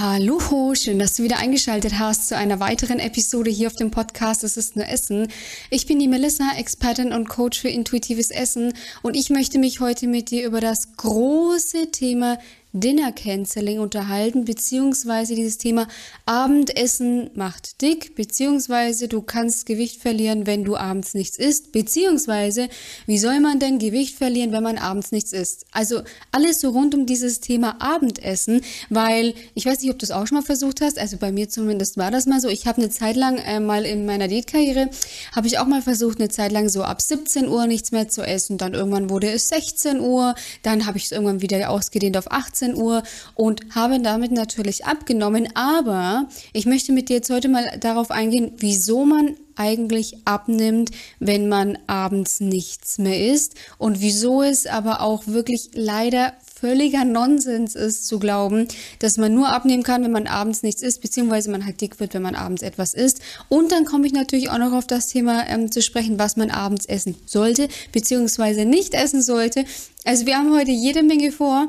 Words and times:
Hallo, 0.00 0.76
schön, 0.76 1.00
dass 1.00 1.14
du 1.14 1.24
wieder 1.24 1.38
eingeschaltet 1.38 1.98
hast 1.98 2.28
zu 2.28 2.36
einer 2.36 2.60
weiteren 2.60 3.00
Episode 3.00 3.50
hier 3.50 3.66
auf 3.66 3.74
dem 3.74 3.90
Podcast 3.90 4.44
Es 4.44 4.56
ist 4.56 4.76
nur 4.76 4.86
Essen. 4.86 5.26
Ich 5.70 5.86
bin 5.86 5.98
die 5.98 6.06
Melissa, 6.06 6.52
Expertin 6.56 7.12
und 7.12 7.28
Coach 7.28 7.58
für 7.58 7.68
intuitives 7.68 8.30
Essen 8.30 8.74
und 9.02 9.16
ich 9.16 9.28
möchte 9.28 9.58
mich 9.58 9.80
heute 9.80 10.06
mit 10.06 10.30
dir 10.30 10.46
über 10.46 10.60
das 10.60 10.96
große 10.96 11.90
Thema 11.90 12.38
Dinner 12.72 13.12
Canceling 13.12 13.78
unterhalten, 13.78 14.44
beziehungsweise 14.44 15.34
dieses 15.34 15.56
Thema 15.56 15.88
Abendessen 16.26 17.30
macht 17.34 17.80
dick, 17.80 18.14
beziehungsweise 18.14 19.08
du 19.08 19.22
kannst 19.22 19.64
Gewicht 19.64 20.02
verlieren, 20.02 20.46
wenn 20.46 20.64
du 20.64 20.76
abends 20.76 21.14
nichts 21.14 21.38
isst, 21.38 21.72
beziehungsweise 21.72 22.68
wie 23.06 23.18
soll 23.18 23.40
man 23.40 23.58
denn 23.58 23.78
Gewicht 23.78 24.16
verlieren, 24.16 24.52
wenn 24.52 24.62
man 24.62 24.76
abends 24.76 25.12
nichts 25.12 25.32
isst? 25.32 25.64
Also 25.72 26.02
alles 26.30 26.60
so 26.60 26.70
rund 26.70 26.94
um 26.94 27.06
dieses 27.06 27.40
Thema 27.40 27.80
Abendessen, 27.80 28.60
weil 28.90 29.34
ich 29.54 29.64
weiß 29.64 29.80
nicht, 29.80 29.90
ob 29.90 29.98
du 29.98 30.04
es 30.04 30.10
auch 30.10 30.26
schon 30.26 30.36
mal 30.36 30.44
versucht 30.44 30.82
hast, 30.82 30.98
also 30.98 31.16
bei 31.16 31.32
mir 31.32 31.48
zumindest 31.48 31.96
war 31.96 32.10
das 32.10 32.26
mal 32.26 32.40
so. 32.40 32.48
Ich 32.48 32.66
habe 32.66 32.82
eine 32.82 32.90
Zeit 32.90 33.16
lang 33.16 33.38
äh, 33.38 33.60
mal 33.60 33.86
in 33.86 34.04
meiner 34.04 34.28
Diätkarriere, 34.28 34.90
habe 35.34 35.46
ich 35.46 35.58
auch 35.58 35.66
mal 35.66 35.80
versucht, 35.80 36.18
eine 36.18 36.28
Zeit 36.28 36.52
lang 36.52 36.68
so 36.68 36.82
ab 36.82 37.00
17 37.00 37.48
Uhr 37.48 37.66
nichts 37.66 37.92
mehr 37.92 38.08
zu 38.08 38.22
essen, 38.22 38.58
dann 38.58 38.74
irgendwann 38.74 39.08
wurde 39.08 39.30
es 39.30 39.48
16 39.48 40.00
Uhr, 40.00 40.34
dann 40.62 40.84
habe 40.84 40.98
ich 40.98 41.06
es 41.06 41.12
irgendwann 41.12 41.40
wieder 41.40 41.70
ausgedehnt 41.70 42.18
auf 42.18 42.30
18 42.30 42.57
18 42.58 42.74
Uhr 42.74 43.02
und 43.34 43.74
habe 43.74 44.00
damit 44.00 44.32
natürlich 44.32 44.84
abgenommen. 44.84 45.48
Aber 45.54 46.28
ich 46.52 46.66
möchte 46.66 46.92
mit 46.92 47.08
dir 47.08 47.16
jetzt 47.16 47.30
heute 47.30 47.48
mal 47.48 47.78
darauf 47.80 48.10
eingehen, 48.10 48.52
wieso 48.58 49.04
man 49.04 49.36
eigentlich 49.58 50.18
abnimmt, 50.24 50.90
wenn 51.18 51.48
man 51.48 51.78
abends 51.88 52.40
nichts 52.40 52.98
mehr 52.98 53.32
isst 53.32 53.54
und 53.76 54.00
wieso 54.00 54.42
es 54.42 54.66
aber 54.66 55.00
auch 55.00 55.26
wirklich 55.26 55.70
leider 55.74 56.32
völliger 56.60 57.04
Nonsens 57.04 57.74
ist 57.74 58.06
zu 58.06 58.18
glauben, 58.18 58.66
dass 58.98 59.16
man 59.16 59.34
nur 59.34 59.52
abnehmen 59.52 59.82
kann, 59.82 60.02
wenn 60.02 60.12
man 60.12 60.26
abends 60.26 60.62
nichts 60.62 60.82
isst, 60.82 61.02
beziehungsweise 61.02 61.50
man 61.50 61.64
halt 61.64 61.80
dick 61.80 62.00
wird, 62.00 62.14
wenn 62.14 62.22
man 62.22 62.34
abends 62.34 62.62
etwas 62.62 62.94
isst. 62.94 63.20
Und 63.48 63.72
dann 63.72 63.84
komme 63.84 64.06
ich 64.06 64.12
natürlich 64.12 64.50
auch 64.50 64.58
noch 64.58 64.72
auf 64.72 64.86
das 64.86 65.08
Thema 65.08 65.46
ähm, 65.48 65.70
zu 65.70 65.82
sprechen, 65.82 66.18
was 66.18 66.36
man 66.36 66.50
abends 66.50 66.86
essen 66.86 67.16
sollte, 67.26 67.68
beziehungsweise 67.92 68.64
nicht 68.64 68.94
essen 68.94 69.22
sollte. 69.22 69.64
Also 70.04 70.26
wir 70.26 70.36
haben 70.36 70.54
heute 70.54 70.70
jede 70.70 71.02
Menge 71.02 71.32
vor. 71.32 71.68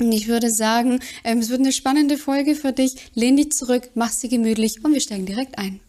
Und 0.00 0.12
ich 0.12 0.28
würde 0.28 0.50
sagen, 0.50 1.00
ähm, 1.24 1.38
es 1.38 1.50
wird 1.50 1.60
eine 1.60 1.72
spannende 1.72 2.16
Folge 2.16 2.54
für 2.54 2.72
dich. 2.72 3.10
Lehn 3.14 3.36
dich 3.36 3.52
zurück, 3.52 3.90
mach 3.94 4.10
sie 4.10 4.28
gemütlich 4.28 4.84
und 4.84 4.92
wir 4.92 5.00
steigen 5.00 5.26
direkt 5.26 5.58
ein. 5.58 5.80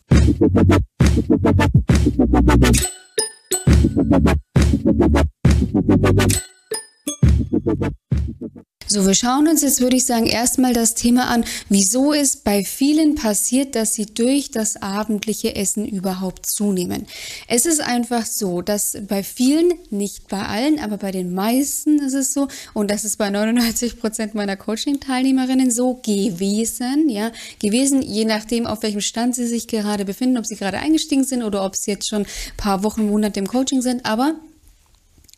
So, 8.91 9.05
wir 9.05 9.13
schauen 9.13 9.47
uns 9.47 9.61
jetzt, 9.61 9.81
würde 9.81 9.97
ich 9.97 10.07
sagen, 10.07 10.25
erstmal 10.25 10.73
das 10.73 10.95
Thema 10.95 11.27
an, 11.27 11.45
wieso 11.69 12.11
es 12.11 12.37
bei 12.37 12.63
vielen 12.63 13.13
passiert, 13.13 13.75
dass 13.75 13.93
sie 13.93 14.07
durch 14.07 14.49
das 14.49 14.81
abendliche 14.81 15.55
Essen 15.55 15.87
überhaupt 15.87 16.47
zunehmen. 16.47 17.05
Es 17.47 17.67
ist 17.67 17.81
einfach 17.81 18.25
so, 18.25 18.63
dass 18.63 18.97
bei 19.07 19.21
vielen, 19.21 19.73
nicht 19.91 20.27
bei 20.27 20.41
allen, 20.41 20.79
aber 20.79 20.97
bei 20.97 21.11
den 21.11 21.35
meisten 21.35 21.99
ist 21.99 22.15
es 22.15 22.33
so, 22.33 22.47
und 22.73 22.89
das 22.89 23.05
ist 23.05 23.19
bei 23.19 23.29
99 23.29 23.99
Prozent 23.99 24.33
meiner 24.33 24.57
Coaching-Teilnehmerinnen 24.57 25.69
so 25.69 25.99
gewesen, 26.03 27.09
ja, 27.09 27.31
gewesen, 27.59 28.01
je 28.01 28.25
nachdem, 28.25 28.65
auf 28.65 28.81
welchem 28.81 29.01
Stand 29.01 29.35
sie 29.35 29.45
sich 29.45 29.67
gerade 29.67 30.03
befinden, 30.03 30.39
ob 30.39 30.47
sie 30.47 30.55
gerade 30.55 30.79
eingestiegen 30.79 31.25
sind 31.25 31.43
oder 31.43 31.63
ob 31.63 31.75
sie 31.75 31.91
jetzt 31.91 32.09
schon 32.09 32.23
ein 32.23 32.57
paar 32.57 32.81
Wochen, 32.83 33.07
Monate 33.07 33.39
im 33.39 33.47
Coaching 33.47 33.83
sind, 33.83 34.07
aber 34.07 34.33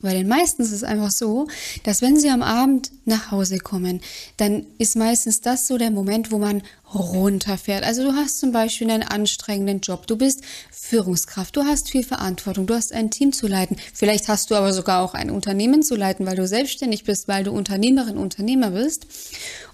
bei 0.02 0.14
den 0.14 0.28
meisten 0.28 0.62
ist 0.62 0.72
es 0.72 0.84
einfach 0.84 1.12
so, 1.12 1.48
dass 1.84 2.02
wenn 2.02 2.20
sie 2.20 2.30
am 2.30 2.42
Abend 2.42 2.92
nach 3.06 3.32
Hause 3.32 3.60
kommen, 3.60 4.02
dann 4.38 4.66
ist 4.78 4.96
meistens 4.96 5.42
das 5.42 5.68
so 5.68 5.78
der 5.78 5.92
Moment, 5.92 6.32
wo 6.32 6.38
man 6.38 6.64
runterfährt. 6.94 7.84
Also 7.84 8.04
du 8.04 8.14
hast 8.14 8.40
zum 8.40 8.52
Beispiel 8.52 8.90
einen 8.90 9.04
anstrengenden 9.04 9.80
Job, 9.80 10.08
du 10.08 10.18
bist 10.18 10.42
Führungskraft, 10.72 11.56
du 11.56 11.64
hast 11.64 11.90
viel 11.90 12.04
Verantwortung, 12.04 12.68
du 12.68 12.74
hast 12.74 12.94
ein 12.94 13.12
Team 13.12 13.32
zu 13.32 13.48
leiten, 13.48 13.78
vielleicht 13.94 14.28
hast 14.28 14.52
du 14.52 14.56
aber 14.56 14.74
sogar 14.74 15.02
auch 15.02 15.14
ein 15.14 15.30
Unternehmen 15.30 15.84
zu 15.84 15.96
leiten, 15.96 16.26
weil 16.26 16.36
du 16.36 16.48
selbstständig 16.48 17.04
bist, 17.04 17.28
weil 17.28 17.44
du 17.44 17.52
Unternehmerin, 17.52 18.18
Unternehmer 18.18 18.72
bist. 18.72 19.08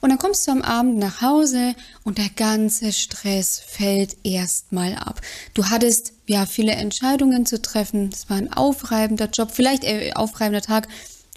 Und 0.01 0.09
dann 0.09 0.19
kommst 0.19 0.47
du 0.47 0.51
am 0.51 0.61
Abend 0.61 0.97
nach 0.97 1.21
Hause 1.21 1.75
und 2.03 2.17
der 2.17 2.29
ganze 2.35 2.93
Stress 2.93 3.59
fällt 3.65 4.17
erstmal 4.23 4.95
ab. 4.95 5.21
Du 5.53 5.65
hattest 5.65 6.13
ja 6.27 6.45
viele 6.45 6.73
Entscheidungen 6.73 7.45
zu 7.45 7.61
treffen, 7.61 8.09
es 8.13 8.29
war 8.29 8.37
ein 8.37 8.51
aufreibender 8.51 9.29
Job, 9.29 9.51
vielleicht 9.51 9.83
äh, 9.83 10.11
aufreibender 10.13 10.61
Tag, 10.61 10.87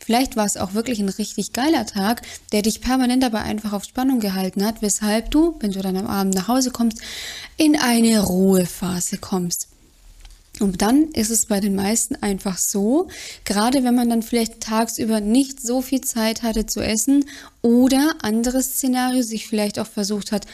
Vielleicht 0.02 0.34
war 0.34 0.46
es 0.46 0.56
auch 0.56 0.74
wirklich 0.74 0.98
ein 0.98 1.08
richtig 1.08 1.52
geiler 1.52 1.86
Tag, 1.86 2.22
der 2.52 2.62
dich 2.62 2.80
permanent 2.80 3.22
aber 3.22 3.42
einfach 3.42 3.72
auf 3.72 3.84
Spannung 3.84 4.18
gehalten 4.18 4.64
hat, 4.64 4.82
weshalb 4.82 5.30
du, 5.30 5.56
wenn 5.60 5.72
du 5.72 5.82
dann 5.82 5.96
am 5.96 6.06
Abend 6.06 6.34
nach 6.34 6.48
Hause 6.48 6.70
kommst, 6.70 7.00
in 7.58 7.78
eine 7.78 8.20
Ruhephase 8.20 9.18
kommst. 9.18 9.68
Und 10.58 10.82
dann 10.82 11.10
ist 11.12 11.30
es 11.30 11.46
bei 11.46 11.60
den 11.60 11.74
meisten 11.74 12.16
einfach 12.16 12.58
so, 12.58 13.08
gerade 13.44 13.84
wenn 13.84 13.94
man 13.94 14.10
dann 14.10 14.22
vielleicht 14.22 14.60
tagsüber 14.60 15.20
nicht 15.20 15.60
so 15.62 15.80
viel 15.80 16.00
Zeit 16.00 16.42
hatte 16.42 16.66
zu 16.66 16.80
essen 16.80 17.24
oder 17.62 18.16
anderes 18.20 18.74
Szenario 18.74 19.22
sich 19.22 19.46
vielleicht 19.46 19.78
auch 19.78 19.86
versucht 19.86 20.32
hat, 20.32 20.46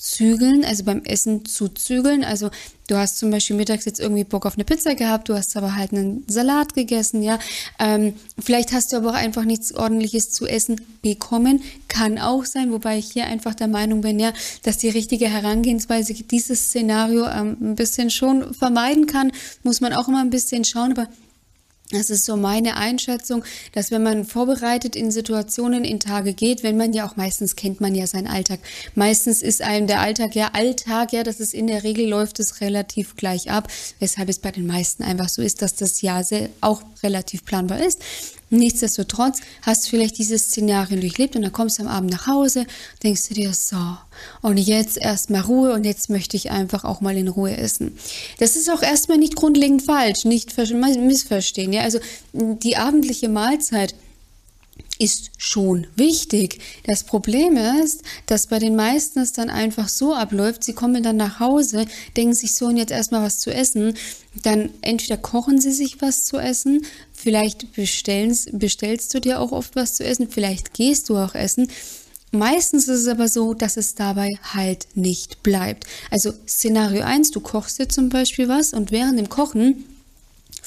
zügeln, 0.00 0.64
also 0.64 0.84
beim 0.84 1.02
Essen 1.04 1.44
zu 1.44 1.68
zügeln. 1.68 2.24
Also 2.24 2.50
du 2.88 2.96
hast 2.96 3.18
zum 3.18 3.30
Beispiel 3.30 3.56
mittags 3.56 3.84
jetzt 3.84 4.00
irgendwie 4.00 4.24
Bock 4.24 4.46
auf 4.46 4.54
eine 4.54 4.64
Pizza 4.64 4.94
gehabt, 4.94 5.28
du 5.28 5.34
hast 5.34 5.56
aber 5.56 5.76
halt 5.76 5.92
einen 5.92 6.24
Salat 6.26 6.74
gegessen, 6.74 7.22
ja. 7.22 7.38
Ähm, 7.78 8.14
vielleicht 8.38 8.72
hast 8.72 8.92
du 8.92 8.96
aber 8.96 9.10
auch 9.10 9.14
einfach 9.14 9.44
nichts 9.44 9.72
ordentliches 9.72 10.32
zu 10.32 10.46
essen 10.46 10.80
bekommen. 11.02 11.62
Kann 11.88 12.18
auch 12.18 12.44
sein, 12.44 12.72
wobei 12.72 12.98
ich 12.98 13.12
hier 13.12 13.26
einfach 13.26 13.54
der 13.54 13.68
Meinung 13.68 14.00
bin, 14.00 14.18
ja, 14.18 14.32
dass 14.62 14.78
die 14.78 14.88
richtige 14.88 15.28
Herangehensweise 15.28 16.14
dieses 16.14 16.66
Szenario 16.66 17.26
ähm, 17.26 17.56
ein 17.60 17.74
bisschen 17.76 18.10
schon 18.10 18.54
vermeiden 18.54 19.06
kann. 19.06 19.32
Muss 19.62 19.80
man 19.80 19.92
auch 19.92 20.08
immer 20.08 20.20
ein 20.20 20.30
bisschen 20.30 20.64
schauen, 20.64 20.92
aber 20.92 21.08
das 21.90 22.10
ist 22.10 22.24
so 22.24 22.36
meine 22.36 22.76
Einschätzung, 22.76 23.44
dass 23.72 23.90
wenn 23.90 24.02
man 24.02 24.24
vorbereitet 24.24 24.94
in 24.94 25.10
Situationen 25.10 25.84
in 25.84 26.00
Tage 26.00 26.34
geht, 26.34 26.62
wenn 26.62 26.76
man 26.76 26.92
ja 26.92 27.08
auch 27.08 27.16
meistens 27.16 27.56
kennt 27.56 27.80
man 27.80 27.94
ja 27.94 28.06
seinen 28.06 28.28
Alltag. 28.28 28.60
Meistens 28.94 29.42
ist 29.42 29.62
einem 29.62 29.86
der 29.86 30.00
Alltag 30.00 30.34
ja 30.34 30.50
Alltag, 30.52 31.12
ja, 31.12 31.22
das 31.22 31.40
ist 31.40 31.54
in 31.54 31.66
der 31.66 31.82
Regel 31.82 32.08
läuft 32.08 32.38
es 32.40 32.60
relativ 32.60 33.16
gleich 33.16 33.50
ab, 33.50 33.68
weshalb 33.98 34.28
es 34.28 34.38
bei 34.38 34.50
den 34.50 34.66
meisten 34.66 35.02
einfach 35.02 35.28
so 35.28 35.42
ist, 35.42 35.62
dass 35.62 35.74
das 35.74 36.00
Jahr 36.02 36.24
auch 36.60 36.82
relativ 37.02 37.44
planbar 37.44 37.80
ist. 37.80 38.02
Nichtsdestotrotz 38.50 39.40
hast 39.62 39.84
du 39.84 39.90
vielleicht 39.90 40.18
dieses 40.18 40.42
Szenario 40.42 40.98
durchlebt 41.00 41.36
und 41.36 41.42
dann 41.42 41.52
kommst 41.52 41.78
du 41.78 41.82
am 41.82 41.88
Abend 41.88 42.10
nach 42.10 42.26
Hause, 42.26 42.66
denkst 43.02 43.28
du 43.28 43.34
dir 43.34 43.54
so, 43.54 43.76
und 44.42 44.58
jetzt 44.58 44.98
erstmal 44.98 45.42
Ruhe 45.42 45.72
und 45.72 45.84
jetzt 45.84 46.10
möchte 46.10 46.36
ich 46.36 46.50
einfach 46.50 46.84
auch 46.84 47.00
mal 47.00 47.16
in 47.16 47.28
Ruhe 47.28 47.56
essen. 47.56 47.96
Das 48.38 48.56
ist 48.56 48.68
auch 48.68 48.82
erstmal 48.82 49.18
nicht 49.18 49.36
grundlegend 49.36 49.82
falsch, 49.82 50.24
nicht 50.24 50.56
missverstehen. 50.56 51.72
Ja? 51.72 51.82
Also 51.82 52.00
die 52.32 52.76
abendliche 52.76 53.28
Mahlzeit 53.28 53.94
ist 55.00 55.30
schon 55.38 55.86
wichtig. 55.96 56.60
Das 56.84 57.04
Problem 57.04 57.56
ist, 57.56 58.02
dass 58.26 58.48
bei 58.48 58.58
den 58.58 58.76
meisten 58.76 59.20
es 59.20 59.32
dann 59.32 59.48
einfach 59.48 59.88
so 59.88 60.14
abläuft, 60.14 60.62
sie 60.62 60.74
kommen 60.74 61.02
dann 61.02 61.16
nach 61.16 61.40
Hause, 61.40 61.86
denken 62.16 62.34
sich 62.34 62.54
so 62.54 62.66
und 62.66 62.76
jetzt 62.76 62.92
erstmal 62.92 63.22
was 63.22 63.40
zu 63.40 63.52
essen, 63.52 63.94
dann 64.42 64.70
entweder 64.82 65.16
kochen 65.16 65.58
sie 65.58 65.72
sich 65.72 66.02
was 66.02 66.24
zu 66.24 66.38
essen, 66.38 66.84
vielleicht 67.20 67.72
bestellst 67.74 69.14
du 69.14 69.20
dir 69.20 69.40
auch 69.40 69.52
oft 69.52 69.76
was 69.76 69.94
zu 69.94 70.04
essen, 70.04 70.28
vielleicht 70.28 70.74
gehst 70.74 71.08
du 71.08 71.16
auch 71.16 71.34
essen. 71.34 71.68
Meistens 72.32 72.88
ist 72.88 73.00
es 73.00 73.08
aber 73.08 73.28
so, 73.28 73.54
dass 73.54 73.76
es 73.76 73.94
dabei 73.94 74.28
halt 74.54 74.86
nicht 74.94 75.42
bleibt. 75.42 75.86
Also 76.10 76.32
Szenario 76.46 77.02
1, 77.02 77.32
du 77.32 77.40
kochst 77.40 77.78
dir 77.78 77.88
zum 77.88 78.08
Beispiel 78.08 78.48
was 78.48 78.72
und 78.72 78.92
während 78.92 79.18
dem 79.18 79.28
Kochen 79.28 79.84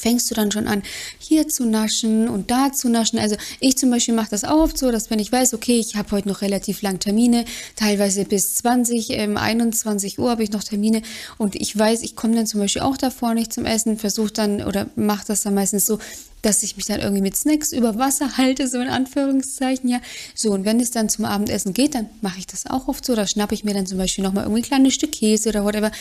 fängst 0.03 0.29
du 0.29 0.35
dann 0.35 0.51
schon 0.51 0.67
an, 0.67 0.83
hier 1.17 1.47
zu 1.47 1.65
naschen 1.65 2.27
und 2.27 2.51
da 2.51 2.73
zu 2.73 2.89
naschen. 2.89 3.19
Also 3.19 3.37
ich 3.61 3.77
zum 3.77 3.89
Beispiel 3.89 4.13
mache 4.13 4.29
das 4.29 4.43
auch 4.43 4.59
oft 4.59 4.77
so, 4.77 4.91
dass 4.91 5.09
wenn 5.09 5.19
ich 5.19 5.31
weiß, 5.31 5.53
okay, 5.53 5.79
ich 5.79 5.95
habe 5.95 6.11
heute 6.11 6.27
noch 6.27 6.41
relativ 6.41 6.81
lang 6.81 6.99
Termine, 6.99 7.45
teilweise 7.77 8.25
bis 8.25 8.55
20, 8.55 9.11
ähm, 9.11 9.38
21 9.38 10.19
Uhr 10.19 10.29
habe 10.29 10.44
ich 10.44 10.51
noch 10.51 10.63
Termine 10.63 11.01
und 11.38 11.55
ich 11.55 11.77
weiß, 11.77 12.01
ich 12.01 12.17
komme 12.17 12.35
dann 12.35 12.45
zum 12.45 12.59
Beispiel 12.59 12.81
auch 12.81 12.97
davor 12.97 13.33
nicht 13.33 13.53
zum 13.53 13.65
Essen, 13.65 13.97
versuche 13.97 14.33
dann 14.33 14.61
oder 14.61 14.88
mache 14.97 15.25
das 15.27 15.41
dann 15.41 15.53
meistens 15.53 15.85
so, 15.85 16.00
dass 16.41 16.61
ich 16.63 16.75
mich 16.75 16.85
dann 16.85 16.99
irgendwie 16.99 17.21
mit 17.21 17.38
Snacks 17.38 17.71
über 17.71 17.97
Wasser 17.97 18.38
halte, 18.38 18.67
so 18.67 18.79
in 18.79 18.89
Anführungszeichen, 18.89 19.89
ja. 19.89 20.01
So, 20.35 20.51
und 20.51 20.65
wenn 20.65 20.81
es 20.81 20.91
dann 20.91 21.07
zum 21.07 21.23
Abendessen 21.23 21.73
geht, 21.73 21.95
dann 21.95 22.09
mache 22.19 22.39
ich 22.39 22.47
das 22.47 22.67
auch 22.67 22.89
oft 22.89 23.06
so, 23.06 23.15
da 23.15 23.25
schnappe 23.25 23.56
ich 23.56 23.63
mir 23.63 23.73
dann 23.73 23.85
zum 23.85 23.97
Beispiel 23.97 24.23
nochmal 24.25 24.44
irgendwie 24.44 24.61
ein 24.61 24.65
kleines 24.65 24.95
Stück 24.95 25.13
Käse 25.13 25.47
oder 25.47 25.63
whatever. 25.63 25.91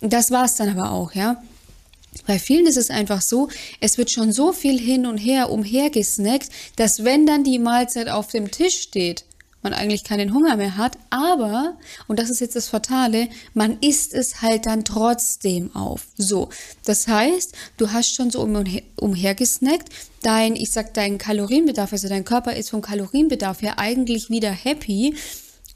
Das 0.00 0.30
war 0.30 0.44
es 0.44 0.54
dann 0.54 0.68
aber 0.68 0.92
auch, 0.92 1.12
ja. 1.14 1.42
Bei 2.26 2.38
vielen 2.38 2.66
ist 2.66 2.76
es 2.76 2.90
einfach 2.90 3.22
so, 3.22 3.48
es 3.80 3.98
wird 3.98 4.10
schon 4.10 4.32
so 4.32 4.52
viel 4.52 4.78
hin 4.78 5.06
und 5.06 5.18
her 5.18 5.50
umhergesnackt, 5.50 6.50
dass 6.76 7.04
wenn 7.04 7.26
dann 7.26 7.44
die 7.44 7.58
Mahlzeit 7.58 8.08
auf 8.08 8.28
dem 8.28 8.50
Tisch 8.50 8.80
steht, 8.80 9.24
man 9.62 9.74
eigentlich 9.74 10.04
keinen 10.04 10.32
Hunger 10.34 10.56
mehr 10.56 10.76
hat, 10.76 10.96
aber, 11.10 11.76
und 12.06 12.18
das 12.18 12.30
ist 12.30 12.40
jetzt 12.40 12.54
das 12.56 12.68
Fatale, 12.68 13.28
man 13.54 13.78
isst 13.80 14.14
es 14.14 14.40
halt 14.40 14.66
dann 14.66 14.84
trotzdem 14.84 15.74
auf. 15.74 16.06
So, 16.16 16.48
das 16.84 17.08
heißt, 17.08 17.54
du 17.76 17.90
hast 17.90 18.14
schon 18.14 18.30
so 18.30 18.40
umher, 18.40 18.82
umhergesnackt, 18.96 19.88
dein, 20.22 20.54
ich 20.54 20.70
sag, 20.70 20.94
dein 20.94 21.18
Kalorienbedarf, 21.18 21.92
also 21.92 22.08
dein 22.08 22.24
Körper 22.24 22.54
ist 22.54 22.70
vom 22.70 22.82
Kalorienbedarf 22.82 23.62
her 23.62 23.78
eigentlich 23.78 24.30
wieder 24.30 24.50
happy, 24.50 25.16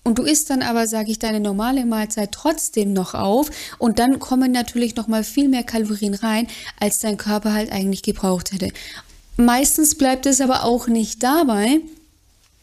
und 0.04 0.18
du 0.18 0.24
isst 0.24 0.50
dann 0.50 0.62
aber, 0.62 0.86
sage 0.86 1.10
ich, 1.10 1.18
deine 1.18 1.40
normale 1.40 1.86
Mahlzeit 1.86 2.32
trotzdem 2.32 2.92
noch 2.92 3.14
auf 3.14 3.50
und 3.78 3.98
dann 3.98 4.18
kommen 4.18 4.52
natürlich 4.52 4.96
noch 4.96 5.08
mal 5.08 5.24
viel 5.24 5.48
mehr 5.48 5.62
Kalorien 5.62 6.14
rein, 6.14 6.48
als 6.80 6.98
dein 6.98 7.16
Körper 7.16 7.52
halt 7.52 7.70
eigentlich 7.72 8.02
gebraucht 8.02 8.52
hätte. 8.52 8.72
Meistens 9.36 9.94
bleibt 9.94 10.26
es 10.26 10.40
aber 10.40 10.64
auch 10.64 10.88
nicht 10.88 11.22
dabei, 11.22 11.80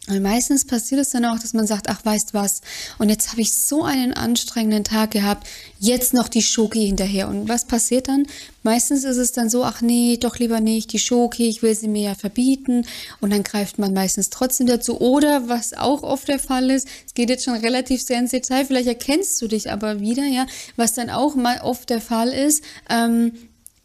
und 0.09 0.23
meistens 0.23 0.65
passiert 0.65 1.01
es 1.01 1.11
dann 1.11 1.25
auch, 1.25 1.37
dass 1.37 1.53
man 1.53 1.67
sagt, 1.67 1.87
ach, 1.87 2.03
weißt 2.03 2.33
was, 2.33 2.61
und 2.97 3.09
jetzt 3.09 3.31
habe 3.31 3.41
ich 3.41 3.53
so 3.53 3.83
einen 3.83 4.13
anstrengenden 4.13 4.83
Tag 4.83 5.11
gehabt, 5.11 5.47
jetzt 5.79 6.15
noch 6.15 6.27
die 6.27 6.41
Schoki 6.41 6.87
hinterher. 6.87 7.27
Und 7.27 7.47
was 7.47 7.65
passiert 7.65 8.07
dann? 8.07 8.25
Meistens 8.63 9.03
ist 9.03 9.17
es 9.17 9.33
dann 9.33 9.51
so, 9.51 9.63
ach 9.63 9.81
nee, 9.81 10.17
doch 10.17 10.39
lieber 10.39 10.61
nicht, 10.61 10.91
die 10.93 10.99
Schoki, 10.99 11.47
ich 11.47 11.61
will 11.61 11.75
sie 11.75 11.87
mir 11.87 12.01
ja 12.01 12.15
verbieten. 12.15 12.85
Und 13.21 13.31
dann 13.31 13.43
greift 13.43 13.77
man 13.77 13.93
meistens 13.93 14.31
trotzdem 14.31 14.65
dazu. 14.65 14.99
Oder 14.99 15.47
was 15.47 15.73
auch 15.73 16.01
oft 16.01 16.27
der 16.27 16.39
Fall 16.39 16.71
ist, 16.71 16.87
es 17.05 17.13
geht 17.13 17.29
jetzt 17.29 17.45
schon 17.45 17.55
relativ 17.55 18.01
sehr 18.01 18.17
ins 18.17 18.31
Detail, 18.31 18.65
vielleicht 18.65 18.87
erkennst 18.87 19.39
du 19.41 19.47
dich 19.47 19.71
aber 19.71 19.99
wieder, 19.99 20.25
ja, 20.25 20.47
was 20.75 20.93
dann 20.93 21.11
auch 21.11 21.35
mal 21.35 21.61
oft 21.61 21.89
der 21.91 22.01
Fall 22.01 22.29
ist, 22.29 22.63
ähm, 22.89 23.33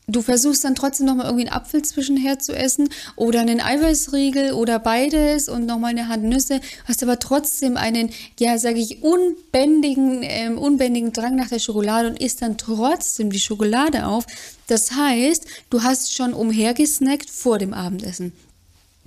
Du 0.06 0.20
versuchst 0.20 0.64
dann 0.64 0.74
trotzdem 0.74 1.06
nochmal 1.06 1.26
irgendwie 1.26 1.48
einen 1.48 1.56
Apfel 1.56 1.80
zwischenher 1.82 2.38
zu 2.38 2.54
essen 2.54 2.90
oder 3.16 3.40
einen 3.40 3.60
Eiweißriegel 3.60 4.52
oder 4.52 4.78
beides 4.78 5.48
und 5.48 5.64
nochmal 5.64 5.90
eine 5.90 6.08
Hand 6.08 6.24
Nüsse, 6.24 6.60
hast 6.86 7.02
aber 7.02 7.18
trotzdem 7.18 7.78
einen, 7.78 8.10
ja, 8.38 8.58
sage 8.58 8.80
ich, 8.80 9.02
unbändigen, 9.02 10.20
ähm, 10.22 10.58
unbändigen 10.58 11.12
Drang 11.12 11.36
nach 11.36 11.48
der 11.48 11.58
Schokolade 11.58 12.08
und 12.08 12.20
isst 12.20 12.42
dann 12.42 12.58
trotzdem 12.58 13.30
die 13.30 13.40
Schokolade 13.40 14.06
auf. 14.06 14.26
Das 14.66 14.92
heißt, 14.92 15.46
du 15.70 15.82
hast 15.82 16.12
schon 16.12 16.34
umhergesnackt 16.34 17.30
vor 17.30 17.58
dem 17.58 17.72
Abendessen 17.72 18.32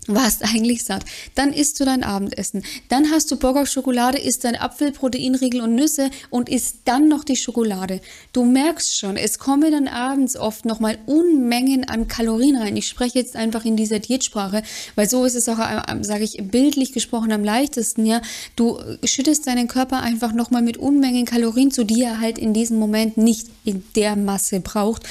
warst 0.07 0.43
eigentlich 0.43 0.83
satt. 0.83 1.05
Dann 1.35 1.53
isst 1.53 1.79
du 1.79 1.85
dein 1.85 2.03
Abendessen. 2.03 2.63
Dann 2.89 3.11
hast 3.11 3.31
du 3.31 3.37
Bock 3.37 3.57
auf 3.57 3.67
Schokolade, 3.67 4.17
isst 4.17 4.43
dein 4.43 4.55
Apfel, 4.55 4.91
Proteinriegel 4.91 5.61
und 5.61 5.75
Nüsse 5.75 6.09
und 6.29 6.49
isst 6.49 6.77
dann 6.85 7.07
noch 7.07 7.23
die 7.23 7.35
Schokolade. 7.35 8.01
Du 8.33 8.45
merkst 8.45 8.97
schon, 8.97 9.17
es 9.17 9.39
kommen 9.39 9.71
dann 9.71 9.87
abends 9.87 10.35
oft 10.35 10.65
nochmal 10.65 10.97
Unmengen 11.05 11.87
an 11.87 12.07
Kalorien 12.07 12.57
rein. 12.57 12.77
Ich 12.77 12.87
spreche 12.87 13.19
jetzt 13.19 13.35
einfach 13.35 13.65
in 13.65 13.75
dieser 13.75 13.99
Diätsprache, 13.99 14.63
weil 14.95 15.09
so 15.09 15.25
ist 15.25 15.35
es 15.35 15.49
auch, 15.49 15.59
äh, 15.59 16.03
sage 16.03 16.23
ich, 16.23 16.37
bildlich 16.43 16.93
gesprochen 16.93 17.31
am 17.31 17.43
leichtesten, 17.43 18.05
ja. 18.05 18.21
Du 18.55 18.79
schüttest 19.03 19.47
deinen 19.47 19.67
Körper 19.67 20.01
einfach 20.01 20.33
nochmal 20.33 20.61
mit 20.61 20.77
Unmengen 20.77 21.25
Kalorien 21.25 21.71
zu, 21.71 21.83
die 21.83 22.03
er 22.03 22.19
halt 22.19 22.37
in 22.37 22.53
diesem 22.53 22.79
Moment 22.79 23.17
nicht 23.17 23.47
in 23.65 23.83
der 23.95 24.15
Masse 24.15 24.59
braucht. 24.59 25.03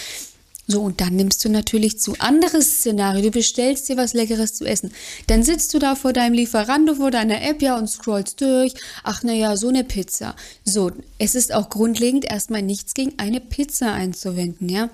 So, 0.67 0.83
und 0.83 1.01
dann 1.01 1.15
nimmst 1.15 1.45
du 1.45 1.49
natürlich 1.49 2.01
zu. 2.01 2.15
Anderes 2.19 2.79
Szenario, 2.79 3.23
du 3.23 3.31
bestellst 3.31 3.89
dir 3.89 3.97
was 3.97 4.15
Leckeres 4.15 4.55
zu 4.55 4.65
essen. 4.65 4.93
Dann 5.29 5.45
sitzt 5.45 5.73
du 5.75 5.79
da 5.79 5.95
vor 5.95 6.13
deinem 6.13 6.33
Lieferando, 6.33 6.97
vor 6.97 7.13
deiner 7.13 7.41
App, 7.43 7.63
ja, 7.63 7.79
und 7.79 7.89
scrollst 7.89 8.41
durch. 8.41 8.75
Ach, 9.05 9.23
naja, 9.23 9.57
so 9.57 9.69
eine 9.69 9.85
Pizza. 9.85 10.35
So, 10.65 10.91
es 11.19 11.35
ist 11.37 11.55
auch 11.55 11.71
grundlegend 11.71 12.25
erstmal 12.25 12.63
nichts 12.63 12.95
gegen 12.95 13.15
eine 13.19 13.41
Pizza 13.41 13.93
einzuwenden, 13.93 14.69
ja. 14.69 14.91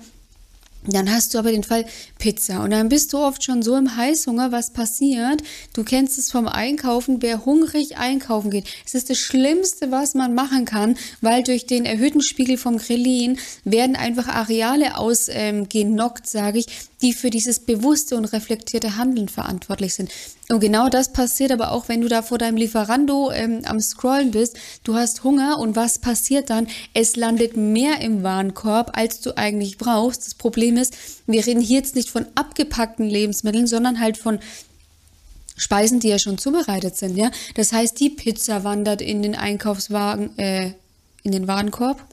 Dann 0.85 1.11
hast 1.11 1.33
du 1.33 1.39
aber 1.39 1.51
den 1.51 1.63
Fall 1.63 1.85
Pizza 2.19 2.61
und 2.61 2.71
dann 2.71 2.89
bist 2.89 3.13
du 3.13 3.17
oft 3.17 3.43
schon 3.43 3.61
so 3.61 3.77
im 3.77 3.95
Heißhunger, 3.95 4.51
was 4.51 4.73
passiert. 4.73 5.41
Du 5.73 5.83
kennst 5.83 6.17
es 6.17 6.31
vom 6.31 6.47
Einkaufen, 6.47 7.21
wer 7.21 7.45
hungrig 7.45 7.97
einkaufen 7.97 8.51
geht. 8.51 8.65
Es 8.85 8.93
ist 8.93 9.09
das 9.09 9.17
Schlimmste, 9.17 9.91
was 9.91 10.13
man 10.13 10.33
machen 10.33 10.65
kann, 10.65 10.97
weil 11.21 11.43
durch 11.43 11.65
den 11.65 11.85
erhöhten 11.85 12.21
Spiegel 12.21 12.57
vom 12.57 12.77
Grillin 12.77 13.39
werden 13.63 13.95
einfach 13.95 14.27
Areale 14.27 14.97
ausgenockt, 14.97 16.25
ähm, 16.25 16.29
sage 16.29 16.59
ich, 16.59 16.67
die 17.01 17.13
für 17.13 17.29
dieses 17.29 17.59
bewusste 17.59 18.15
und 18.15 18.25
reflektierte 18.25 18.97
Handeln 18.97 19.29
verantwortlich 19.29 19.93
sind. 19.93 20.09
Und 20.49 20.59
genau 20.59 20.89
das 20.89 21.13
passiert 21.13 21.51
aber 21.51 21.71
auch, 21.71 21.87
wenn 21.87 22.01
du 22.01 22.09
da 22.09 22.21
vor 22.21 22.37
deinem 22.37 22.57
Lieferando 22.57 23.31
ähm, 23.31 23.61
am 23.63 23.79
Scrollen 23.79 24.31
bist. 24.31 24.57
Du 24.83 24.95
hast 24.95 25.23
Hunger 25.23 25.57
und 25.57 25.75
was 25.75 25.99
passiert 25.99 26.49
dann? 26.49 26.67
Es 26.93 27.15
landet 27.15 27.55
mehr 27.55 28.01
im 28.01 28.23
Warenkorb, 28.23 28.91
als 28.97 29.21
du 29.21 29.37
eigentlich 29.37 29.77
brauchst. 29.77 30.25
Das 30.25 30.35
Problem 30.35 30.75
ist, 30.75 30.95
wir 31.27 31.45
reden 31.45 31.61
hier 31.61 31.77
jetzt 31.77 31.95
nicht 31.95 32.09
von 32.09 32.25
abgepackten 32.35 33.09
Lebensmitteln, 33.09 33.67
sondern 33.67 34.01
halt 34.01 34.17
von 34.17 34.39
Speisen, 35.55 35.99
die 35.99 36.09
ja 36.09 36.19
schon 36.19 36.37
zubereitet 36.37 36.97
sind, 36.97 37.15
ja. 37.15 37.31
Das 37.55 37.71
heißt, 37.71 37.99
die 37.99 38.09
Pizza 38.09 38.63
wandert 38.63 39.01
in 39.01 39.21
den 39.21 39.35
Einkaufswagen, 39.35 40.37
äh, 40.37 40.73
in 41.21 41.31
den 41.31 41.47
Warenkorb 41.47 42.03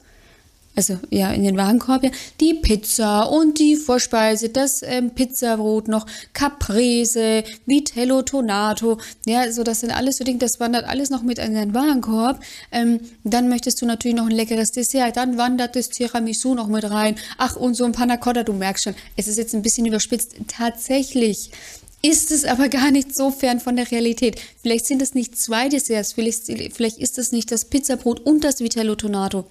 also 0.75 0.97
ja, 1.09 1.31
in 1.31 1.43
den 1.43 1.57
Warenkorb, 1.57 2.03
ja, 2.03 2.11
die 2.39 2.53
Pizza 2.53 3.23
und 3.23 3.59
die 3.59 3.75
Vorspeise, 3.75 4.49
das 4.49 4.81
ähm, 4.83 5.11
Pizzabrot 5.11 5.87
noch, 5.87 6.05
Caprese, 6.33 7.43
Vitello 7.65 8.21
Tonato, 8.21 8.97
ja, 9.25 9.51
so 9.51 9.63
das 9.63 9.81
sind 9.81 9.91
alles 9.91 10.17
so 10.17 10.23
Dinge, 10.23 10.39
das 10.39 10.59
wandert 10.59 10.85
alles 10.85 11.09
noch 11.09 11.23
mit 11.23 11.39
in 11.39 11.53
den 11.55 11.73
Warenkorb. 11.73 12.39
Ähm, 12.71 13.01
dann 13.23 13.49
möchtest 13.49 13.81
du 13.81 13.85
natürlich 13.85 14.15
noch 14.15 14.27
ein 14.27 14.35
leckeres 14.35 14.71
Dessert, 14.71 15.17
dann 15.17 15.37
wandert 15.37 15.75
das 15.75 15.89
Tiramisu 15.89 16.55
noch 16.55 16.67
mit 16.67 16.89
rein. 16.89 17.15
Ach, 17.37 17.55
und 17.55 17.73
so 17.73 17.83
ein 17.83 17.91
Panna 17.91 18.17
Cotta, 18.17 18.43
du 18.43 18.53
merkst 18.53 18.85
schon, 18.85 18.95
es 19.17 19.27
ist 19.27 19.37
jetzt 19.37 19.53
ein 19.53 19.61
bisschen 19.61 19.85
überspitzt. 19.85 20.35
Tatsächlich 20.47 21.51
ist 22.01 22.31
es 22.31 22.45
aber 22.45 22.69
gar 22.69 22.91
nicht 22.91 23.15
so 23.15 23.29
fern 23.29 23.59
von 23.59 23.75
der 23.75 23.91
Realität. 23.91 24.41
Vielleicht 24.61 24.85
sind 24.85 25.01
es 25.01 25.13
nicht 25.13 25.37
zwei 25.37 25.69
Desserts, 25.69 26.13
vielleicht, 26.13 26.45
vielleicht 26.73 26.97
ist 26.97 27.17
es 27.17 27.31
nicht 27.31 27.51
das 27.51 27.65
Pizzabrot 27.65 28.21
und 28.21 28.43
das 28.43 28.61
Vitello 28.61 28.95
Tonato 28.95 29.45